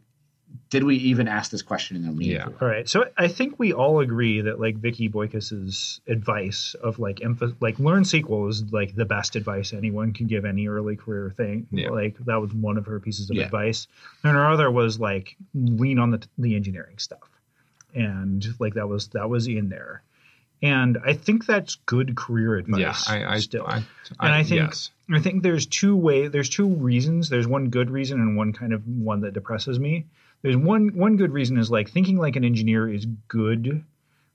[0.69, 2.57] did we even ask this question in a meaningful way?
[2.61, 7.18] All right, so I think we all agree that like Vicki Boykis's advice of like
[7.18, 11.34] emph- like learn SQL is like the best advice anyone can give any early career
[11.36, 11.68] thing.
[11.72, 11.90] Yeah.
[11.90, 13.45] Like that was one of her pieces of Yeah.
[13.45, 13.88] advice.
[14.23, 17.30] And her other was like lean on the the engineering stuff,
[17.94, 20.02] and like that was that was in there.
[20.61, 22.80] And I think that's good career advice.
[22.80, 23.65] Yeah, I, I still.
[23.68, 23.77] I,
[24.19, 24.91] and I think yes.
[25.11, 27.30] I think there's two way there's two reasons.
[27.30, 30.06] There's one good reason and one kind of one that depresses me.
[30.41, 33.84] There's one one good reason is like thinking like an engineer is good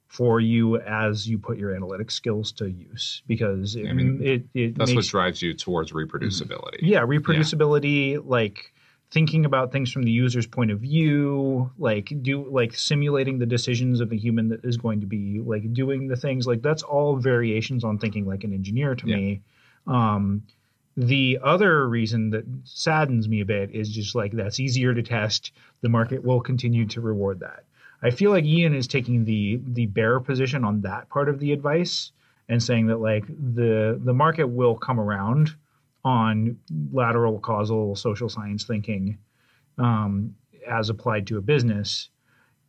[0.09, 4.45] for you as you put your analytic skills to use because it, I mean, it,
[4.55, 6.79] it that's what drives you towards reproducibility.
[6.81, 8.73] yeah reproducibility like
[9.13, 14.01] thinking about things from the user's point of view like do like simulating the decisions
[14.01, 17.15] of the human that is going to be like doing the things like that's all
[17.17, 19.17] variations on thinking like an engineer to Yeah.
[19.17, 19.43] me
[19.87, 20.43] um
[20.97, 25.53] the other reason that saddens me a bit is just like that's easier to test
[25.83, 27.65] the market will continue to reward that
[28.03, 31.53] i feel like ian is taking the the bear position on that part of the
[31.53, 32.13] advice
[32.49, 35.55] and saying that like the the market will come around
[36.05, 36.59] on
[36.93, 39.19] lateral causal social science thinking
[39.79, 40.35] um,
[40.69, 42.09] as applied to a business.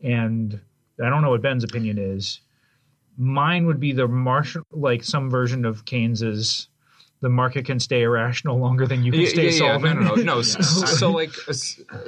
[0.02, 0.60] And
[1.04, 2.42] I don't know what Ben's opinion is.
[3.18, 6.68] Mine would be the Marshall, like some version of Keynes's.
[7.22, 10.02] The market can stay irrational longer than you can stay solvent.
[10.02, 10.36] No, no, no.
[10.36, 10.42] no.
[10.44, 11.34] So, so, like,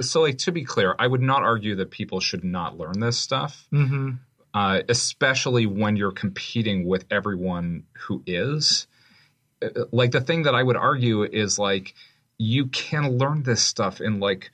[0.01, 3.19] so like to be clear, I would not argue that people should not learn this
[3.19, 4.11] stuff, hmm
[4.53, 8.87] uh, especially when you're competing with everyone who is.
[9.63, 11.95] Uh, Like the thing that I would argue is like
[12.37, 14.51] you can learn this stuff in like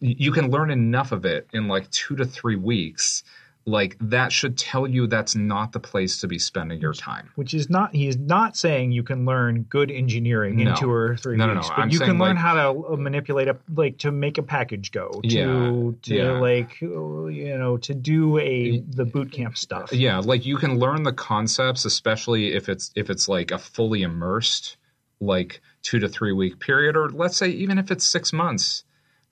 [0.00, 3.22] you can learn enough of it in like two to three weeks
[3.66, 7.30] like that should tell you that's not the place to be spending your time.
[7.34, 10.70] Which is not he's not saying you can learn good engineering No.
[10.70, 11.74] in two or three No, no, weeks, no.
[11.76, 14.42] but I'm you can learn like- how to uh, manipulate a like to make a
[14.42, 16.30] package go, to Yeah, to yeah.
[16.38, 19.92] like uh, you know to do a the boot camp stuff.
[19.92, 24.02] Yeah, like you can learn the concepts, especially if it's if it's like a fully
[24.02, 24.78] immersed,
[25.20, 28.84] like two to three week period, or let's say even if it's six months,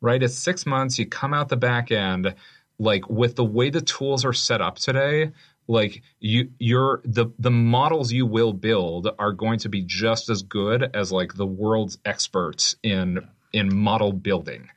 [0.02, 0.22] right?
[0.22, 0.98] It's six months.
[0.98, 2.34] You come out the back end,
[2.78, 5.32] like with the way the tools are set up today.
[5.70, 10.42] Like you, you're the the models you will build are going to be just as
[10.42, 14.70] good as like the world's experts in in model building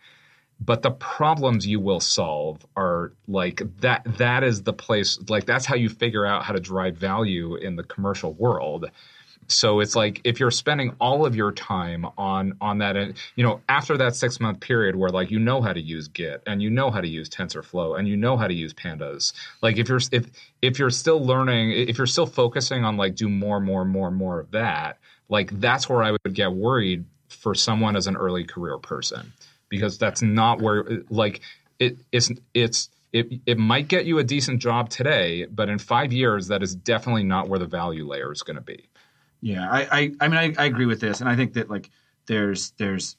[0.63, 5.65] but the problems you will solve are like that that is the place like that's
[5.65, 8.89] how you figure out how to drive value in the commercial world
[9.51, 12.95] so it's like if you're spending all of your time on on that
[13.35, 16.41] you know after that six month period where like you know how to use git
[16.47, 19.77] and you know how to use tensorflow and you know how to use pandas like
[19.77, 20.27] if you're if
[20.61, 24.39] if you're still learning if you're still focusing on like do more more more more
[24.39, 24.97] of that
[25.29, 29.31] like that's where i would get worried for someone as an early career person
[29.69, 31.41] because that's not where like
[31.79, 36.13] it it's it's it, it might get you a decent job today but in five
[36.13, 38.87] years that is definitely not where the value layer is going to be
[39.41, 41.89] Yeah, I, I, I mean, I, I agree with this, and I think that like
[42.27, 43.17] there's there's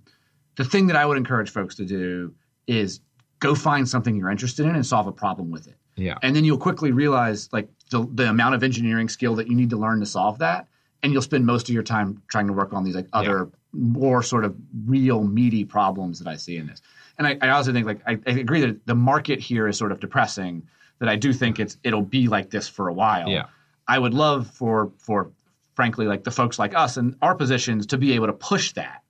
[0.56, 2.34] the thing that I would encourage folks to do
[2.66, 3.00] is
[3.38, 6.44] go find something you're interested in and solve a problem with it, yeah and then
[6.44, 10.00] you'll quickly realize like the the amount of engineering skill that you need to learn
[10.00, 10.68] to solve that,
[11.02, 14.22] and you'll spend most of your time trying to work on these like other more
[14.22, 14.54] sort of
[14.86, 16.82] real meaty problems that I see in this.
[17.18, 19.92] And I, I also think like I, I agree that the market here is sort
[19.92, 20.66] of depressing.
[20.98, 23.28] That I do think it's it'll be like this for a while.
[23.28, 23.46] Yeah.
[23.88, 25.32] I would love for for
[25.74, 29.02] frankly like the folks like us in our positions to be able to push that,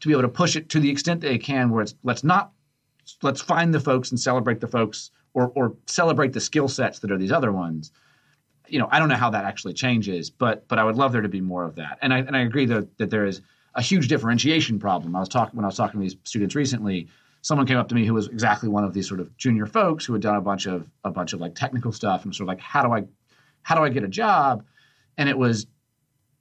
[0.00, 2.52] to be able to push it to the extent they can, where it's let's not
[3.22, 7.10] let's find the folks and celebrate the folks or or celebrate the skill sets that
[7.10, 7.92] are these other ones.
[8.68, 11.22] You know, I don't know how that actually changes, but but I would love there
[11.22, 11.98] to be more of that.
[12.02, 13.40] And I and I agree that that there is
[13.74, 15.16] a huge differentiation problem.
[15.16, 17.08] I was talking when I was talking to these students recently.
[17.44, 20.04] Someone came up to me who was exactly one of these sort of junior folks
[20.04, 22.48] who had done a bunch of a bunch of like technical stuff and sort of
[22.48, 23.04] like how do I
[23.62, 24.64] how do I get a job?
[25.18, 25.66] And it was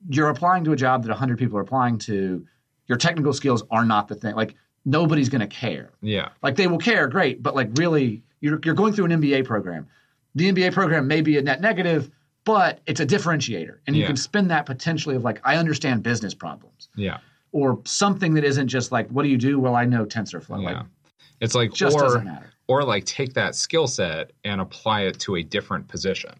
[0.09, 2.45] you're applying to a job that 100 people are applying to.
[2.87, 4.35] Your technical skills are not the thing.
[4.35, 5.91] Like nobody's going to care.
[6.01, 9.45] yeah Like they will care, great, but like really, you're you're going through an MBA
[9.45, 9.87] program.
[10.35, 12.09] The MBA program may be a net negative,
[12.43, 14.07] but it's a differentiator, and you Yeah.
[14.07, 17.19] can spin that potentially of like I understand business problems yeah
[17.53, 19.59] or something that isn't just like what do you do?
[19.59, 20.61] Well, I know TensorFlow.
[20.63, 20.85] yeah Like
[21.39, 22.49] it's like just or doesn't matter.
[22.67, 26.33] or like take that skill set and apply it to a different position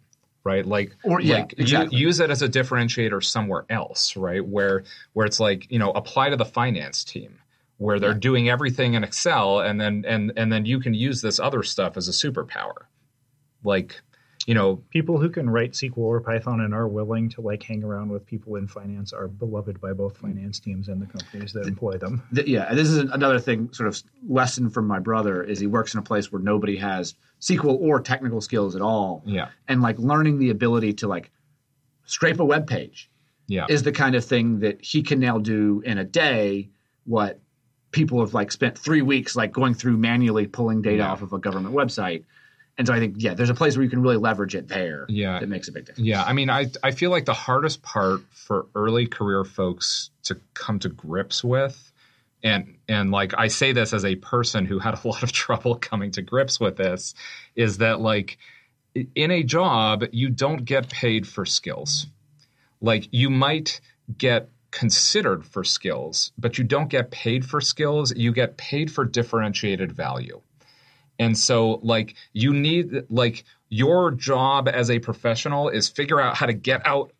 [0.44, 0.66] right?
[0.66, 1.98] Like Or- yeah, like exactly.
[1.98, 4.46] use it as a differentiator somewhere else right?
[4.46, 7.40] Where where it's like you know apply to the finance team
[7.78, 11.40] where they're doing everything in excel and then and and then you can use this
[11.40, 12.86] other stuff as a superpower.
[13.64, 14.02] Like
[14.48, 17.84] you know People who can write SQL or Python and are willing to like hang
[17.84, 20.22] around with people in finance are beloved by both mm.
[20.22, 22.24] finance teams and the companies that employ them.
[22.34, 25.94] Th- yeah, this is another thing, sort of lesson from my brother is he works
[25.94, 29.22] in a place where nobody has SQL or technical skills at all.
[29.26, 31.32] yeah and like learning the ability to like
[32.06, 33.10] scrape a web page
[33.48, 36.70] yeah is the kind of thing that he can now do in a day
[37.06, 37.40] what
[37.92, 41.12] people have like spent three weeks like going through manually pulling data Yeah.
[41.12, 42.24] off of a government website
[42.82, 45.06] and so i think yeah there's a place where you can really leverage it there
[45.08, 45.40] Yeah.
[45.40, 48.22] that makes a big difference Yeah, I mean, I I feel like the hardest part
[48.32, 51.92] for early career folks to come to grips with,
[52.44, 55.76] and and like I say this as a person who had a lot of trouble
[55.76, 57.14] coming to grips with this,
[57.56, 58.38] is that like
[59.16, 62.08] in a job you don't get paid for skills.
[62.82, 63.80] Like you might
[64.18, 68.12] get considered for skills, but you don't get paid for skills.
[68.16, 70.42] You get paid for differentiated value.
[71.22, 76.48] And so like you need like your job as a professional is figure out how
[76.48, 77.12] to get out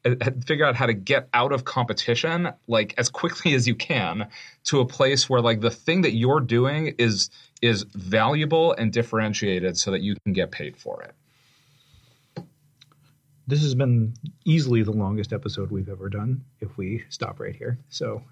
[0.48, 4.28] figure out how to get out of competition like as quickly as you can
[4.64, 7.30] to a place where like the thing that you're doing is
[7.62, 11.14] is valuable and differentiated so that you can get paid for it.
[13.46, 14.16] This has been
[14.46, 17.78] easily the longest episode we've ever done if we stop right here.
[17.90, 18.24] So,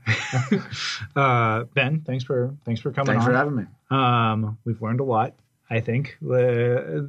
[1.16, 3.32] uh, Ben, thanks for thanks for coming thanks on.
[3.32, 5.36] for having me Um, we've learned a lot.
[5.72, 6.18] I think.
[6.24, 7.04] Uh,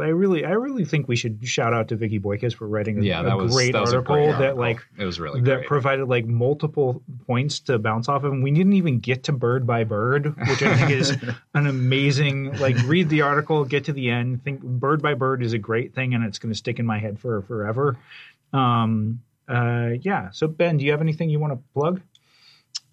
[0.00, 3.02] I really, I really think we should shout out to Vicki Boykis for writing a,
[3.02, 5.66] Yeah, a was great was a article that like it was really that great.
[5.66, 8.32] provided like multiple points to bounce off of.
[8.32, 11.10] And we didn't even get to bird by bird, which I think is
[11.54, 12.58] an amazing.
[12.58, 14.42] Like, read the article, get to the end.
[14.42, 16.98] Think bird by bird is a great thing, and it's going to stick in my
[16.98, 17.98] head for forever.
[18.54, 20.30] Um, uh, yeah.
[20.30, 22.00] So Ben, do you have anything you want to plug?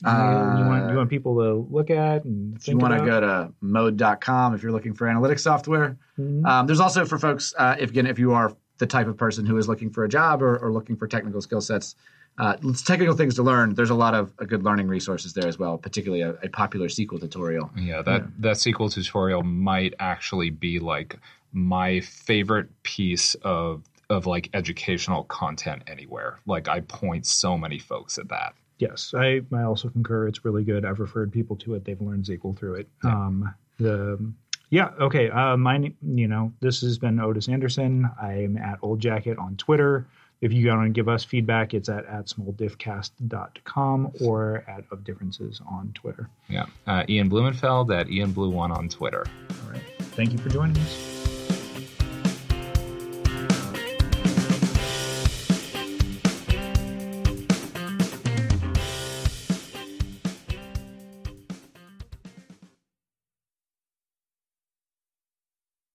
[0.05, 3.51] You, want you want people to look at and if you want to go to
[3.61, 5.97] mode.com if you're looking for analytics software.
[6.19, 6.45] Mhm.
[6.45, 9.45] Um, there's also for folks, uh, if again, if you are the type of person
[9.45, 11.95] who is looking for a job or, or looking for technical skill sets,
[12.38, 12.55] uh,
[12.85, 13.75] technical things to learn.
[13.75, 16.88] There's a lot of uh, good learning resources there as well, particularly a, a popular
[16.88, 17.69] SQL tutorial.
[17.77, 21.17] Yeah, that that SQL tutorial might actually be like
[21.53, 26.39] my favorite piece of of like educational content anywhere.
[26.45, 28.53] Like I point so many folks at that.
[28.79, 30.27] Yes, I, I also concur.
[30.27, 30.85] It's really good.
[30.85, 31.85] I've referred people to it.
[31.85, 32.89] They've learned SQL through it.
[33.03, 34.33] Um, the
[34.69, 35.29] yeah, okay.
[35.29, 38.09] Uh, my you know this has been Otis Anderson.
[38.21, 40.07] I'm at Old Jacket on Twitter.
[40.41, 45.61] If you want to give us feedback, it's at at smalldifcast.com or at of differences
[45.69, 46.27] on Twitter.
[46.49, 49.25] Yeah, uh, Ian Blumenfeld at Ian Blue One on Twitter.
[49.51, 49.83] All right.
[49.99, 51.12] Thank you for joining us.